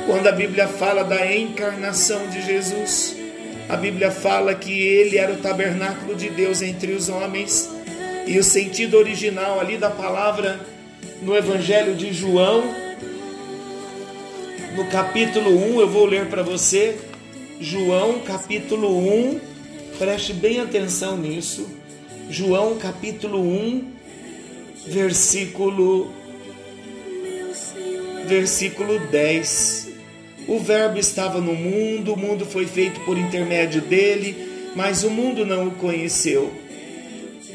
Quando 0.05 0.27
a 0.27 0.31
Bíblia 0.31 0.69
fala 0.69 1.03
da 1.03 1.35
encarnação 1.35 2.29
de 2.29 2.45
Jesus, 2.45 3.17
a 3.67 3.75
Bíblia 3.75 4.09
fala 4.09 4.55
que 4.55 4.71
ele 4.71 5.17
era 5.17 5.33
o 5.33 5.37
tabernáculo 5.37 6.15
de 6.15 6.29
Deus 6.29 6.61
entre 6.61 6.93
os 6.93 7.09
homens. 7.09 7.69
E 8.25 8.39
o 8.39 8.43
sentido 8.43 8.95
original 8.95 9.59
ali 9.59 9.77
da 9.77 9.89
palavra 9.89 10.61
no 11.21 11.35
Evangelho 11.35 11.93
de 11.93 12.13
João, 12.13 12.73
no 14.77 14.85
capítulo 14.85 15.49
1, 15.75 15.81
eu 15.81 15.89
vou 15.89 16.05
ler 16.05 16.27
para 16.27 16.41
você. 16.41 16.95
João, 17.59 18.19
capítulo 18.19 18.99
1, 18.99 19.39
preste 19.97 20.31
bem 20.31 20.59
atenção 20.59 21.17
nisso. 21.17 21.67
João, 22.29 22.77
capítulo 22.77 23.39
1, 23.41 23.93
versículo 24.85 26.11
versículo 28.27 28.99
10. 28.99 29.87
O 30.47 30.59
Verbo 30.59 30.99
estava 30.99 31.41
no 31.41 31.55
mundo, 31.55 32.13
o 32.13 32.17
mundo 32.17 32.45
foi 32.45 32.67
feito 32.67 32.99
por 33.01 33.17
intermédio 33.17 33.81
dele, 33.81 34.35
mas 34.75 35.03
o 35.03 35.09
mundo 35.09 35.43
não 35.43 35.69
o 35.69 35.71
conheceu. 35.71 36.53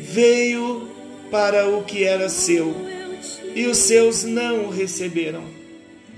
Veio 0.00 0.88
para 1.30 1.68
o 1.68 1.84
que 1.84 2.02
era 2.02 2.28
seu, 2.28 2.74
e 3.54 3.66
os 3.66 3.78
seus 3.78 4.24
não 4.24 4.64
o 4.64 4.70
receberam. 4.70 5.44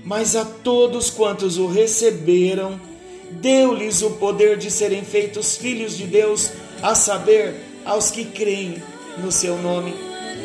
Mas 0.03 0.35
a 0.35 0.43
todos 0.43 1.11
quantos 1.11 1.59
o 1.59 1.67
receberam, 1.67 2.79
deu-lhes 3.31 4.01
o 4.01 4.11
poder 4.11 4.57
de 4.57 4.69
serem 4.71 5.03
feitos 5.03 5.57
filhos 5.57 5.97
de 5.97 6.05
Deus, 6.05 6.51
a 6.81 6.93
saber, 6.95 7.55
aos 7.85 8.09
que 8.11 8.25
creem 8.25 8.81
no 9.17 9.31
seu 9.31 9.57
nome, 9.57 9.93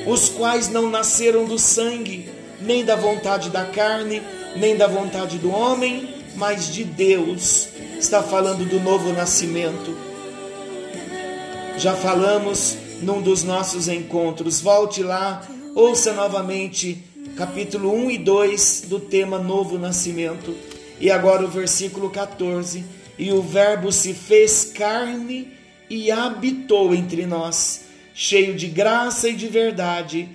os 0.07 0.29
quais 0.29 0.69
não 0.69 0.89
nasceram 0.89 1.45
do 1.45 1.59
sangue, 1.59 2.29
nem 2.61 2.85
da 2.85 2.97
vontade 2.97 3.51
da 3.51 3.65
carne, 3.65 4.23
nem 4.57 4.77
da 4.77 4.87
vontade 4.87 5.39
do 5.39 5.51
homem, 5.51 6.09
mas 6.37 6.73
de 6.73 6.85
Deus. 6.85 7.69
Está 7.99 8.23
falando 8.23 8.69
do 8.69 8.81
novo 8.81 9.13
nascimento. 9.13 9.97
Já 11.77 11.95
falamos 11.95 12.77
num 13.03 13.21
dos 13.21 13.43
nossos 13.43 13.89
encontros. 13.89 14.61
Volte 14.61 15.03
lá, 15.03 15.43
ouça 15.75 16.13
novamente 16.13 17.03
capítulo 17.37 17.93
1 17.95 18.11
e 18.11 18.19
2 18.19 18.85
do 18.87 19.01
tema 19.01 19.39
Novo 19.39 19.79
Nascimento. 19.79 20.55
E 21.01 21.11
agora 21.11 21.45
o 21.45 21.49
versículo 21.49 22.11
14. 22.11 22.85
E 23.19 23.33
o 23.33 23.43
Verbo 23.43 23.91
se 23.91 24.15
fez 24.15 24.65
carne 24.65 25.49
e 25.89 26.11
habitou 26.11 26.95
entre 26.95 27.27
nós, 27.27 27.87
cheio 28.15 28.55
de 28.55 28.69
graça 28.69 29.29
e 29.29 29.35
de 29.35 29.49
verdade. 29.49 30.29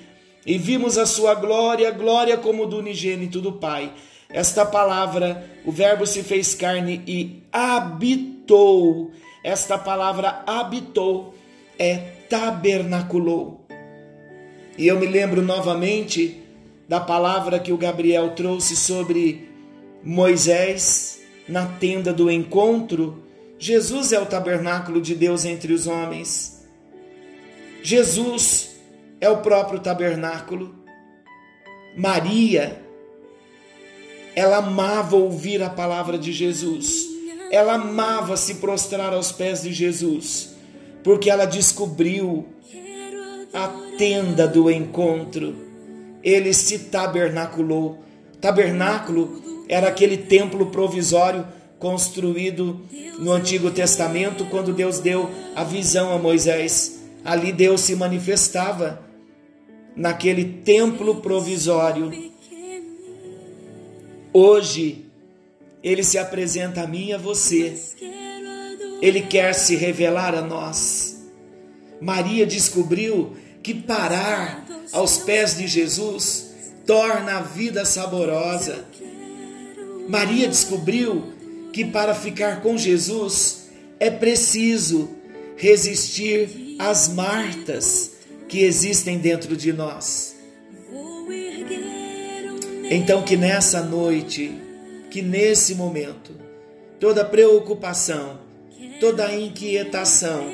E 0.45 0.57
vimos 0.57 0.97
a 0.97 1.05
sua 1.05 1.33
glória, 1.35 1.89
glória 1.91 2.37
como 2.37 2.65
do 2.65 2.77
unigênito 2.77 3.39
do 3.39 3.53
Pai 3.53 3.93
esta 4.29 4.65
palavra, 4.65 5.49
o 5.63 5.71
Verbo 5.71 6.05
se 6.05 6.23
fez 6.23 6.53
carne 6.53 7.01
e 7.07 7.43
habitou. 7.51 9.11
Esta 9.43 9.77
palavra 9.77 10.43
habitou 10.45 11.33
é 11.77 11.95
tabernaculou. 12.29 13.65
E 14.77 14.87
eu 14.87 14.99
me 14.99 15.05
lembro 15.05 15.41
novamente 15.41 16.41
da 16.87 16.99
palavra 16.99 17.59
que 17.59 17.71
o 17.71 17.77
Gabriel 17.77 18.31
trouxe 18.31 18.75
sobre 18.75 19.47
Moisés 20.05 21.19
na 21.49 21.65
tenda 21.65 22.13
do 22.13 22.29
encontro. 22.31 23.23
Jesus 23.57 24.13
é 24.13 24.19
o 24.19 24.25
tabernáculo 24.25 25.01
de 25.01 25.15
Deus 25.15 25.43
entre 25.43 25.73
os 25.73 25.87
homens. 25.87 26.63
Jesus 27.81 28.69
é 29.19 29.29
o 29.29 29.37
próprio 29.37 29.79
tabernáculo. 29.79 30.75
Maria 31.97 32.85
ela 34.35 34.57
amava 34.57 35.15
ouvir 35.15 35.63
a 35.63 35.69
palavra 35.69 36.17
de 36.17 36.33
Jesus. 36.33 37.07
Ela 37.49 37.75
amava 37.75 38.35
se 38.35 38.55
prostrar 38.55 39.13
aos 39.13 39.31
pés 39.31 39.61
de 39.61 39.71
Jesus, 39.71 40.53
porque 41.03 41.29
ela 41.29 41.45
descobriu 41.45 42.45
a 43.53 43.69
tenda 43.97 44.45
do 44.45 44.69
encontro. 44.69 45.55
Ele 46.21 46.53
se 46.53 46.79
tabernaculou. 46.79 48.03
Tabernáculo 48.41 49.41
era 49.67 49.87
aquele 49.87 50.17
templo 50.17 50.67
provisório 50.67 51.47
construído 51.79 52.81
no 53.19 53.31
Antigo 53.31 53.71
Testamento, 53.71 54.45
quando 54.45 54.73
Deus 54.73 54.99
deu 54.99 55.29
a 55.55 55.63
visão 55.63 56.13
a 56.13 56.17
Moisés. 56.17 56.99
Ali 57.23 57.51
Deus 57.51 57.81
se 57.81 57.95
manifestava 57.95 59.01
naquele 59.95 60.45
templo 60.63 61.15
provisório 61.21 62.11
Hoje, 64.37 65.05
ele 65.81 66.03
se 66.03 66.17
apresenta 66.17 66.81
a 66.81 66.87
mim 66.87 67.05
e 67.05 67.13
a 67.13 67.17
você. 67.17 67.73
Ele 69.01 69.21
quer 69.21 69.55
se 69.55 69.77
revelar 69.77 70.35
a 70.35 70.41
nós. 70.41 71.23
Maria 72.01 72.45
descobriu 72.45 73.37
que 73.63 73.73
parar 73.73 74.67
aos 74.91 75.19
pés 75.19 75.55
de 75.57 75.67
Jesus 75.67 76.51
torna 76.85 77.37
a 77.37 77.41
vida 77.43 77.85
saborosa. 77.85 78.83
Maria 80.07 80.47
descobriu 80.47 81.33
que 81.73 81.83
para 81.83 82.13
ficar 82.13 82.61
com 82.61 82.77
Jesus 82.77 83.69
é 83.99 84.09
preciso 84.09 85.09
resistir 85.57 86.75
às 86.79 87.07
martas 87.09 88.11
que 88.47 88.63
existem 88.63 89.17
dentro 89.17 89.55
de 89.55 89.73
nós. 89.73 90.35
Então, 92.89 93.23
que 93.23 93.35
nessa 93.35 93.81
noite, 93.81 94.53
que 95.09 95.21
nesse 95.21 95.73
momento, 95.73 96.33
toda 96.99 97.25
preocupação, 97.25 98.39
toda 98.99 99.33
inquietação, 99.33 100.53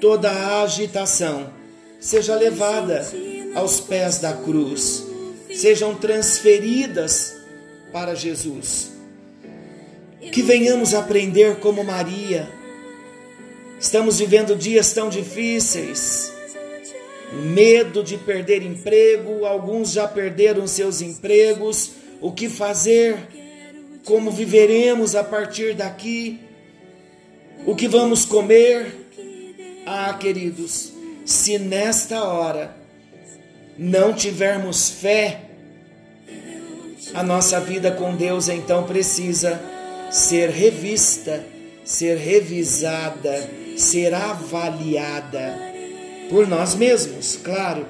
toda 0.00 0.62
agitação 0.62 1.52
seja 2.00 2.34
levada 2.34 3.06
aos 3.54 3.80
pés 3.80 4.18
da 4.18 4.32
cruz, 4.32 5.04
sejam 5.54 5.94
transferidas 5.94 7.37
para 7.92 8.14
Jesus. 8.14 8.92
Que 10.32 10.42
venhamos 10.42 10.94
aprender 10.94 11.56
como 11.56 11.84
Maria. 11.84 12.48
Estamos 13.80 14.18
vivendo 14.18 14.56
dias 14.56 14.92
tão 14.92 15.08
difíceis 15.08 16.32
medo 17.32 18.02
de 18.02 18.16
perder 18.16 18.62
emprego, 18.62 19.44
alguns 19.44 19.92
já 19.92 20.08
perderam 20.08 20.66
seus 20.66 21.00
empregos, 21.00 21.92
o 22.20 22.32
que 22.32 22.48
fazer, 22.48 23.16
como 24.04 24.30
viveremos 24.30 25.14
a 25.14 25.22
partir 25.22 25.74
daqui, 25.74 26.40
o 27.66 27.74
que 27.74 27.86
vamos 27.86 28.24
comer. 28.24 29.06
Ah, 29.86 30.14
queridos, 30.18 30.92
se 31.24 31.58
nesta 31.58 32.24
hora 32.24 32.76
não 33.76 34.12
tivermos 34.12 34.90
fé, 34.90 35.47
a 37.14 37.22
nossa 37.22 37.60
vida 37.60 37.90
com 37.90 38.14
Deus 38.14 38.48
então 38.48 38.84
precisa 38.84 39.60
ser 40.10 40.50
revista, 40.50 41.44
ser 41.84 42.16
revisada, 42.16 43.50
ser 43.76 44.14
avaliada 44.14 45.58
por 46.28 46.46
nós 46.46 46.74
mesmos, 46.74 47.38
claro. 47.42 47.86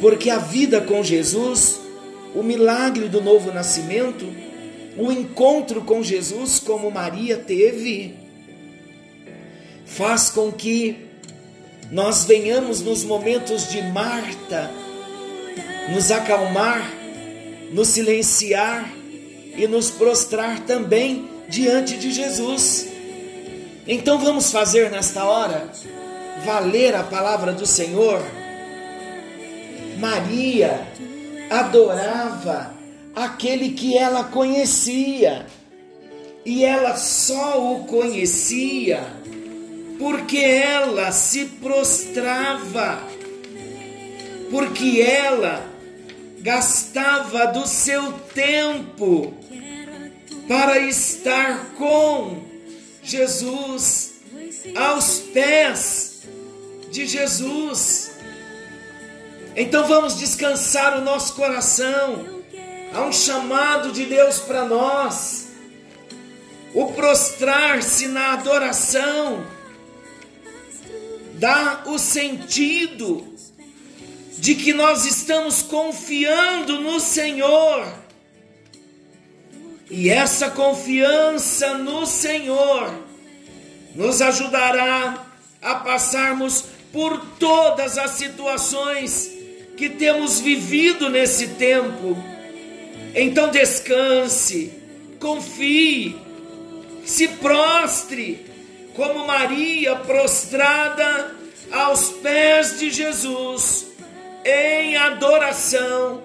Porque 0.00 0.30
a 0.30 0.38
vida 0.38 0.80
com 0.80 1.02
Jesus, 1.02 1.80
o 2.34 2.42
milagre 2.42 3.08
do 3.08 3.20
novo 3.20 3.52
nascimento, 3.52 4.26
o 4.96 5.10
encontro 5.10 5.82
com 5.82 6.02
Jesus, 6.02 6.58
como 6.58 6.90
Maria 6.90 7.36
teve, 7.36 8.14
faz 9.84 10.30
com 10.30 10.52
que 10.52 11.06
nós 11.90 12.24
venhamos 12.24 12.80
nos 12.80 13.04
momentos 13.04 13.68
de 13.68 13.80
Marta 13.82 14.70
nos 15.88 16.10
acalmar, 16.10 16.92
nos 17.72 17.88
silenciar 17.88 18.90
e 19.56 19.66
nos 19.66 19.90
prostrar 19.90 20.60
também 20.60 21.28
diante 21.48 21.96
de 21.96 22.10
Jesus. 22.12 22.88
Então 23.86 24.18
vamos 24.18 24.50
fazer 24.50 24.90
nesta 24.90 25.24
hora 25.24 25.70
valer 26.44 26.94
a 26.94 27.02
palavra 27.02 27.52
do 27.52 27.66
Senhor. 27.66 28.20
Maria 29.98 30.86
adorava 31.50 32.74
aquele 33.14 33.70
que 33.70 33.96
ela 33.96 34.24
conhecia, 34.24 35.46
e 36.44 36.64
ela 36.64 36.96
só 36.96 37.72
o 37.72 37.84
conhecia 37.84 39.00
porque 39.98 40.38
ela 40.38 41.10
se 41.10 41.46
prostrava, 41.46 43.02
porque 44.50 45.00
ela 45.00 45.75
gastava 46.46 47.48
do 47.48 47.66
seu 47.66 48.12
tempo 48.32 49.34
para 50.46 50.78
estar 50.78 51.72
com 51.76 52.40
Jesus, 53.02 54.20
aos 54.76 55.18
pés 55.34 56.22
de 56.88 57.04
Jesus. 57.04 58.12
Então 59.56 59.88
vamos 59.88 60.16
descansar 60.16 60.96
o 60.96 61.00
nosso 61.00 61.34
coração. 61.34 62.24
Há 62.94 63.02
um 63.02 63.12
chamado 63.12 63.90
de 63.90 64.06
Deus 64.06 64.38
para 64.38 64.64
nós. 64.64 65.48
O 66.72 66.92
prostrar-se 66.92 68.06
na 68.06 68.34
adoração 68.34 69.44
dá 71.40 71.82
o 71.86 71.98
sentido 71.98 73.35
de 74.38 74.54
que 74.54 74.72
nós 74.72 75.04
estamos 75.06 75.62
confiando 75.62 76.80
no 76.80 77.00
Senhor. 77.00 77.86
E 79.90 80.10
essa 80.10 80.50
confiança 80.50 81.78
no 81.78 82.06
Senhor 82.06 82.92
nos 83.94 84.20
ajudará 84.20 85.26
a 85.62 85.74
passarmos 85.76 86.64
por 86.92 87.18
todas 87.38 87.96
as 87.96 88.12
situações 88.12 89.30
que 89.76 89.88
temos 89.88 90.40
vivido 90.40 91.08
nesse 91.08 91.48
tempo. 91.48 92.16
Então 93.14 93.50
descanse, 93.50 94.72
confie, 95.20 96.16
se 97.04 97.28
prostre 97.28 98.44
como 98.94 99.26
Maria 99.26 99.96
prostrada 99.96 101.34
aos 101.70 102.10
pés 102.10 102.78
de 102.78 102.90
Jesus 102.90 103.95
em 104.46 104.96
adoração, 104.96 106.22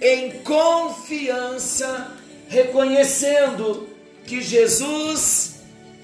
em 0.00 0.30
confiança, 0.42 2.16
reconhecendo 2.48 3.88
que 4.26 4.42
Jesus 4.42 5.60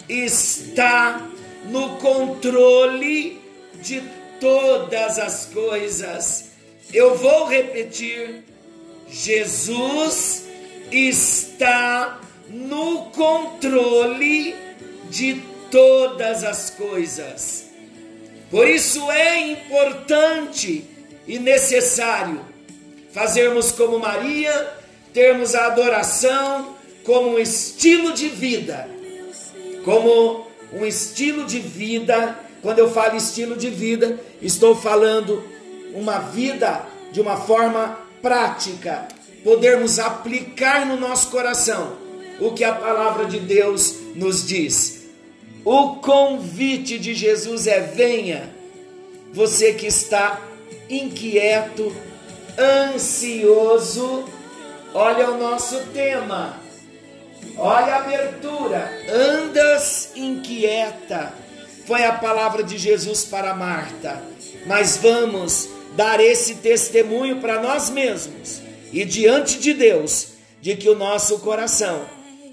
está 0.09 1.29
no 1.65 1.97
controle 1.97 3.41
de 3.83 4.03
todas 4.41 5.19
as 5.19 5.47
coisas. 5.47 6.51
Eu 6.93 7.17
vou 7.17 7.47
repetir: 7.47 8.45
Jesus 9.09 10.45
está 10.93 12.21
no 12.49 13.07
controle 13.11 14.55
de 15.11 15.43
todas 15.71 16.45
as 16.45 16.71
coisas. 16.71 17.67
Por 18.49 18.67
isso 18.67 19.11
é 19.11 19.41
importante 19.51 20.98
e 21.29 21.39
necessário 21.39 22.41
fazermos 23.13 23.71
como 23.71 23.99
Maria, 23.99 24.73
termos 25.13 25.55
a 25.55 25.67
adoração 25.67 26.75
como 27.05 27.35
um 27.35 27.39
estilo 27.39 28.13
de 28.13 28.29
vida, 28.29 28.89
como 29.85 30.47
um 30.73 30.85
estilo 30.87 31.45
de 31.45 31.59
vida. 31.59 32.39
Quando 32.63 32.79
eu 32.79 32.91
falo 32.91 33.17
estilo 33.17 33.57
de 33.57 33.71
vida, 33.71 34.19
estou 34.43 34.75
falando 34.75 35.45
uma 35.95 36.19
vida 36.19 36.85
de 37.13 37.21
uma 37.21 37.37
forma 37.37 37.99
prática, 38.21 39.07
podermos 39.45 39.99
aplicar 39.99 40.87
no 40.87 40.97
nosso 40.97 41.31
coração 41.31 41.97
o 42.41 42.53
que 42.53 42.65
a 42.65 42.75
palavra 42.75 43.27
de 43.27 43.39
Deus 43.39 43.95
nos 44.15 44.47
diz. 44.47 45.07
O 45.65 45.97
convite 45.97 46.99
de 46.99 47.15
Jesus 47.15 47.67
é: 47.67 47.81
venha, 47.81 48.51
você 49.33 49.73
que 49.73 49.87
está 49.87 50.48
inquieto, 50.89 51.95
ansioso. 52.59 54.25
Olha 54.95 55.31
o 55.31 55.39
nosso 55.39 55.79
tema. 55.93 56.61
Olha 57.57 57.95
a 57.95 57.99
abertura. 57.99 58.91
Andas 59.11 60.13
inquieta. 60.17 61.33
Foi 61.87 62.05
a 62.05 62.13
palavra 62.13 62.63
de 62.63 62.79
Jesus 62.79 63.25
para 63.25 63.55
Marta. 63.55 64.23
Mas 64.67 64.97
vamos 64.97 65.69
dar 65.97 66.21
esse 66.21 66.57
testemunho 66.57 67.41
para 67.41 67.61
nós 67.61 67.91
mesmos 67.91 68.61
e 68.93 69.05
diante 69.05 69.59
de 69.59 69.75
Deus 69.75 70.29
de 70.61 70.77
que 70.77 70.89
o 70.89 70.95
nosso 70.97 71.39
coração 71.41 72.05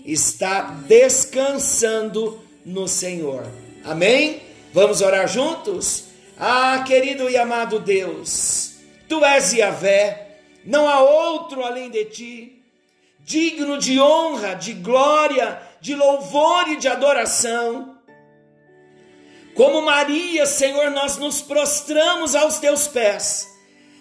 está 0.06 0.62
descansando 0.88 2.40
no 2.66 2.88
Senhor. 2.88 3.46
Amém? 3.84 4.42
Vamos 4.74 5.02
orar 5.02 5.28
juntos? 5.28 6.06
Ah, 6.38 6.84
querido 6.86 7.30
e 7.30 7.38
amado 7.38 7.80
Deus, 7.80 8.76
tu 9.08 9.24
és 9.24 9.54
Yahvé, 9.54 10.42
não 10.66 10.90
há 10.90 11.00
outro 11.00 11.64
além 11.64 11.90
de 11.90 12.04
ti, 12.06 12.64
digno 13.22 13.78
de 13.78 14.02
honra, 14.02 14.54
de 14.54 14.74
glória, 14.74 15.62
de 15.80 15.96
louvor 15.96 16.68
e 16.68 16.76
de 16.76 16.90
adoração. 16.90 17.98
Como 19.56 19.82
Maria, 19.82 20.46
Senhor, 20.46 20.92
nós 20.92 21.16
nos 21.16 21.42
prostramos 21.42 22.36
aos 22.36 22.60
teus 22.60 22.86
pés, 22.86 23.48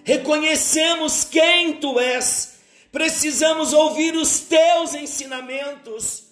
reconhecemos 0.02 1.22
quem 1.22 1.74
tu 1.74 2.00
és, 2.00 2.58
precisamos 2.90 3.72
ouvir 3.72 4.16
os 4.16 4.40
teus 4.40 4.92
ensinamentos, 4.92 6.24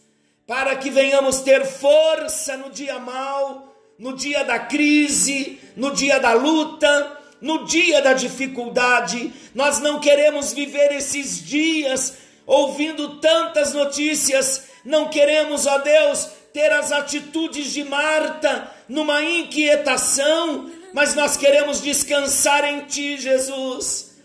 para 0.48 0.74
que 0.74 0.90
venhamos 0.90 1.42
ter 1.42 1.64
força 1.64 2.56
no 2.56 2.70
dia 2.70 2.98
mau 2.98 3.71
no 4.02 4.16
dia 4.16 4.42
da 4.42 4.58
crise, 4.58 5.60
no 5.76 5.94
dia 5.94 6.18
da 6.18 6.32
luta, 6.32 7.20
no 7.40 7.64
dia 7.64 8.02
da 8.02 8.12
dificuldade. 8.12 9.32
Nós 9.54 9.78
não 9.78 10.00
queremos 10.00 10.52
viver 10.52 10.90
esses 10.90 11.40
dias 11.40 12.14
ouvindo 12.44 13.20
tantas 13.20 13.72
notícias, 13.72 14.64
não 14.84 15.08
queremos, 15.08 15.68
ó 15.68 15.78
Deus, 15.78 16.28
ter 16.52 16.72
as 16.72 16.90
atitudes 16.90 17.72
de 17.72 17.84
Marta 17.84 18.68
numa 18.88 19.22
inquietação, 19.22 20.68
mas 20.92 21.14
nós 21.14 21.36
queremos 21.36 21.80
descansar 21.80 22.64
em 22.64 22.80
Ti, 22.80 23.16
Jesus. 23.18 24.16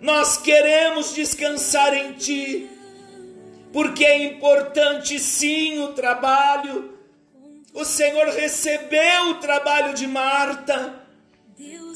Nós 0.00 0.36
queremos 0.36 1.12
descansar 1.12 1.92
em 1.92 2.12
Ti, 2.12 2.70
porque 3.72 4.04
é 4.04 4.22
importante 4.22 5.18
sim 5.18 5.80
o 5.80 5.88
trabalho 5.88 6.95
o 7.76 7.84
Senhor 7.84 8.28
recebeu 8.28 9.28
o 9.28 9.34
trabalho 9.34 9.92
de 9.92 10.06
Marta, 10.06 10.94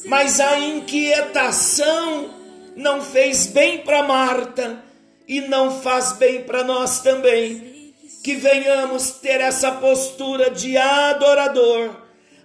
mas 0.04 0.38
a 0.38 0.58
inquietação 0.58 2.34
não 2.76 3.00
fez 3.00 3.46
bem 3.46 3.78
para 3.78 4.02
Marta 4.02 4.84
e 5.26 5.40
não 5.40 5.80
faz 5.80 6.12
bem 6.12 6.42
para 6.42 6.62
nós 6.62 7.00
também. 7.00 7.94
Que 8.22 8.34
venhamos 8.34 9.12
ter 9.12 9.40
essa 9.40 9.72
postura 9.72 10.50
de 10.50 10.76
adorador, 10.76 11.96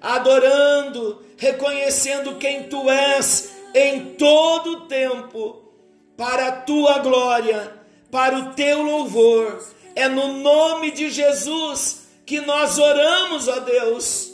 adorando, 0.02 1.22
reconhecendo 1.38 2.38
quem 2.38 2.70
tu 2.70 2.90
és 2.90 3.50
em 3.74 4.14
todo 4.14 4.68
o 4.72 4.82
tempo, 4.88 5.62
para 6.16 6.48
a 6.48 6.52
tua 6.54 7.00
glória, 7.00 7.74
para 8.10 8.38
o 8.38 8.54
teu 8.54 8.82
louvor. 8.82 9.62
É 9.94 10.08
no 10.08 10.38
nome 10.38 10.92
de 10.92 11.10
Jesus 11.10 12.05
que 12.26 12.42
nós 12.42 12.78
oramos 12.80 13.48
a 13.48 13.60
Deus, 13.60 14.32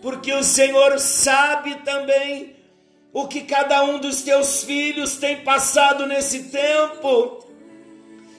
porque 0.00 0.32
o 0.32 0.44
Senhor 0.44 0.98
sabe 1.00 1.74
também 1.84 2.56
o 3.12 3.26
que 3.26 3.40
cada 3.40 3.82
um 3.82 3.98
dos 3.98 4.22
teus 4.22 4.62
filhos 4.62 5.16
tem 5.16 5.38
passado 5.42 6.06
nesse 6.06 6.44
tempo. 6.44 7.44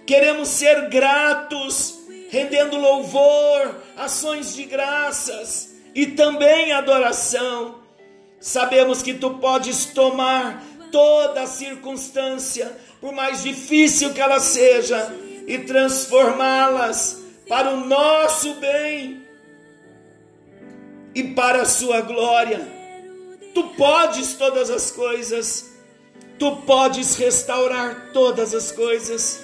Queremos 0.05 0.47
ser 0.47 0.89
gratos, 0.89 1.99
rendendo 2.29 2.77
louvor, 2.77 3.75
ações 3.97 4.55
de 4.55 4.63
graças 4.63 5.75
e 5.93 6.07
também 6.07 6.71
adoração. 6.71 7.79
Sabemos 8.39 9.01
que 9.01 9.13
tu 9.13 9.31
podes 9.31 9.87
tomar 9.87 10.63
toda 10.91 11.45
circunstância, 11.45 12.75
por 13.01 13.11
mais 13.11 13.43
difícil 13.43 14.13
que 14.13 14.21
ela 14.21 14.39
seja, 14.39 15.13
e 15.45 15.57
transformá-las 15.59 17.19
para 17.49 17.71
o 17.71 17.85
nosso 17.85 18.53
bem 18.55 19.25
e 21.15 21.23
para 21.23 21.63
a 21.63 21.65
sua 21.65 21.99
glória. 22.01 22.65
Tu 23.55 23.63
podes 23.69 24.33
todas 24.33 24.69
as 24.69 24.91
coisas, 24.91 25.71
tu 26.37 26.57
podes 26.57 27.15
restaurar 27.15 28.11
todas 28.13 28.53
as 28.53 28.71
coisas. 28.71 29.41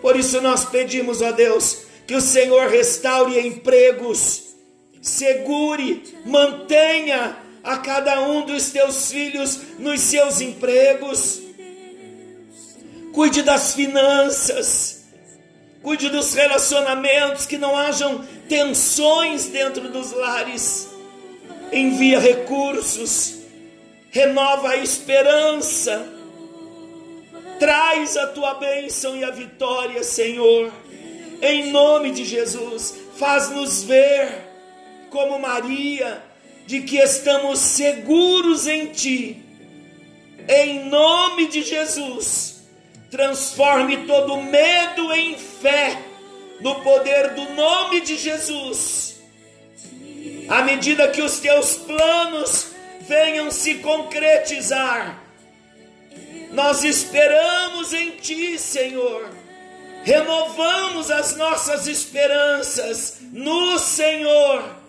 Por 0.00 0.16
isso 0.16 0.40
nós 0.40 0.64
pedimos 0.64 1.20
a 1.22 1.30
Deus 1.30 1.82
que 2.06 2.14
o 2.14 2.22
Senhor 2.22 2.70
restaure 2.70 3.38
empregos, 3.46 4.54
segure, 5.02 6.02
mantenha 6.24 7.36
a 7.62 7.76
cada 7.76 8.22
um 8.22 8.46
dos 8.46 8.70
teus 8.70 9.12
filhos 9.12 9.60
nos 9.78 10.00
seus 10.00 10.40
empregos. 10.40 11.40
Cuide 13.12 13.42
das 13.42 13.74
finanças, 13.74 15.01
cuide 15.82 16.08
dos 16.08 16.32
relacionamentos, 16.34 17.46
que 17.46 17.58
não 17.58 17.76
hajam 17.76 18.24
tensões 18.48 19.46
dentro 19.46 19.88
dos 19.88 20.12
lares. 20.12 20.88
Envia 21.72 22.18
recursos, 22.18 23.38
renova 24.10 24.70
a 24.70 24.76
esperança, 24.76 26.06
traz 27.58 28.16
a 28.16 28.28
tua 28.28 28.54
bênção 28.54 29.16
e 29.16 29.24
a 29.24 29.30
vitória, 29.30 30.02
Senhor. 30.04 30.72
Em 31.40 31.72
nome 31.72 32.12
de 32.12 32.24
Jesus, 32.24 32.94
faz-nos 33.16 33.82
ver 33.82 34.28
como 35.10 35.38
Maria 35.38 36.22
de 36.66 36.82
que 36.82 36.98
estamos 36.98 37.58
seguros 37.58 38.66
em 38.66 38.86
Ti. 38.86 39.42
Em 40.48 40.88
nome 40.88 41.48
de 41.48 41.62
Jesus, 41.62 42.51
transforme 43.12 44.06
todo 44.06 44.42
medo 44.42 45.12
em 45.12 45.38
fé, 45.38 46.02
no 46.60 46.80
poder 46.82 47.34
do 47.34 47.50
nome 47.50 48.00
de 48.00 48.16
Jesus. 48.16 49.22
À 50.48 50.62
medida 50.62 51.06
que 51.08 51.22
os 51.22 51.38
teus 51.38 51.76
planos 51.76 52.72
venham 53.02 53.48
se 53.52 53.76
concretizar, 53.76 55.22
nós 56.50 56.82
esperamos 56.82 57.92
em 57.92 58.10
Ti, 58.12 58.58
Senhor. 58.58 59.30
Renovamos 60.02 61.08
as 61.12 61.36
nossas 61.36 61.86
esperanças 61.86 63.18
no 63.30 63.78
Senhor 63.78 64.82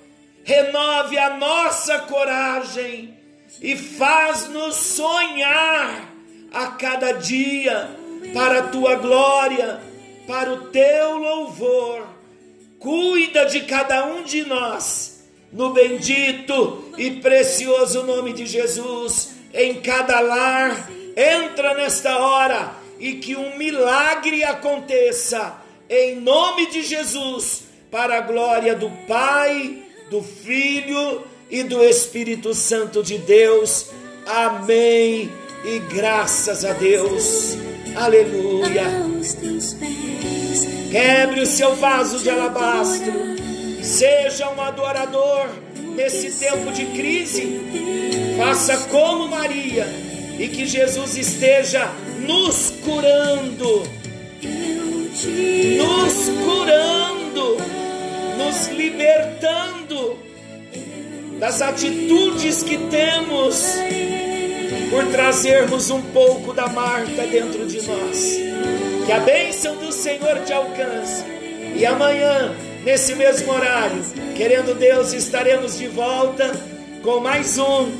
renove 0.43 1.17
a 1.17 1.37
nossa 1.37 1.99
coragem 1.99 3.17
e 3.61 3.75
faz-nos 3.75 4.75
sonhar 4.75 6.09
a 6.51 6.67
cada 6.67 7.13
dia 7.13 8.02
para 8.31 8.59
a 8.59 8.67
tua 8.67 8.95
glória, 8.95 9.81
para 10.27 10.53
o 10.53 10.67
teu 10.67 11.17
louvor. 11.17 12.07
Cuida 12.79 13.45
de 13.45 13.61
cada 13.61 14.05
um 14.05 14.23
de 14.23 14.45
nós, 14.45 15.23
no 15.51 15.71
bendito 15.71 16.85
e 16.97 17.11
precioso 17.11 18.03
nome 18.03 18.33
de 18.33 18.45
Jesus, 18.45 19.31
em 19.53 19.81
cada 19.81 20.19
lar. 20.19 20.89
Entra 21.15 21.73
nesta 21.73 22.17
hora 22.17 22.73
e 22.99 23.13
que 23.13 23.35
um 23.35 23.57
milagre 23.57 24.43
aconteça, 24.43 25.55
em 25.89 26.15
nome 26.15 26.67
de 26.71 26.83
Jesus, 26.83 27.63
para 27.91 28.17
a 28.17 28.21
glória 28.21 28.75
do 28.75 28.89
Pai 29.07 29.83
do 30.13 30.21
Filho 30.21 31.23
e 31.49 31.63
do 31.63 31.83
Espírito 31.83 32.53
Santo 32.53 33.01
de 33.01 33.17
Deus. 33.17 33.87
Amém. 34.27 35.31
E 35.65 35.79
graças 35.91 36.63
a 36.63 36.73
Deus. 36.73 37.72
Aleluia. 37.95 38.85
Quebre 40.91 41.41
o 41.41 41.45
seu 41.45 41.75
vaso 41.75 42.19
de 42.19 42.29
alabastro. 42.29 43.13
Seja 43.81 44.49
um 44.49 44.61
adorador 44.61 45.47
nesse 45.95 46.31
tempo 46.31 46.71
de 46.71 46.85
crise. 46.87 47.61
Faça 48.37 48.77
como 48.89 49.27
Maria 49.27 49.85
e 50.39 50.47
que 50.47 50.65
Jesus 50.65 51.17
esteja 51.17 51.89
nos 52.25 52.71
curando. 52.83 53.83
Nos 55.77 56.29
curando 56.45 56.93
nos 58.53 58.67
libertando 58.69 60.17
das 61.39 61.61
atitudes 61.61 62.63
que 62.63 62.77
temos 62.89 63.75
por 64.89 65.05
trazermos 65.07 65.89
um 65.89 66.01
pouco 66.01 66.53
da 66.53 66.67
Marta 66.67 67.25
dentro 67.27 67.65
de 67.65 67.81
nós. 67.87 68.37
Que 69.05 69.11
a 69.11 69.19
bênção 69.19 69.75
do 69.77 69.91
Senhor 69.91 70.39
te 70.45 70.53
alcance. 70.53 71.23
E 71.75 71.85
amanhã, 71.85 72.53
nesse 72.83 73.15
mesmo 73.15 73.51
horário, 73.51 74.03
querendo 74.35 74.77
Deus, 74.77 75.13
estaremos 75.13 75.77
de 75.77 75.87
volta 75.87 76.51
com 77.01 77.19
mais 77.19 77.57
um 77.57 77.91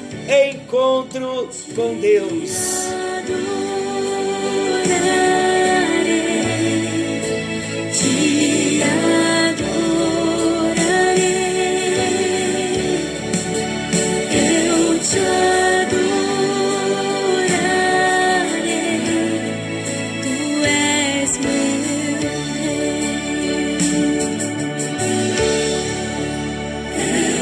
encontro 0.52 1.50
com 1.76 1.96
Deus. 1.96 2.94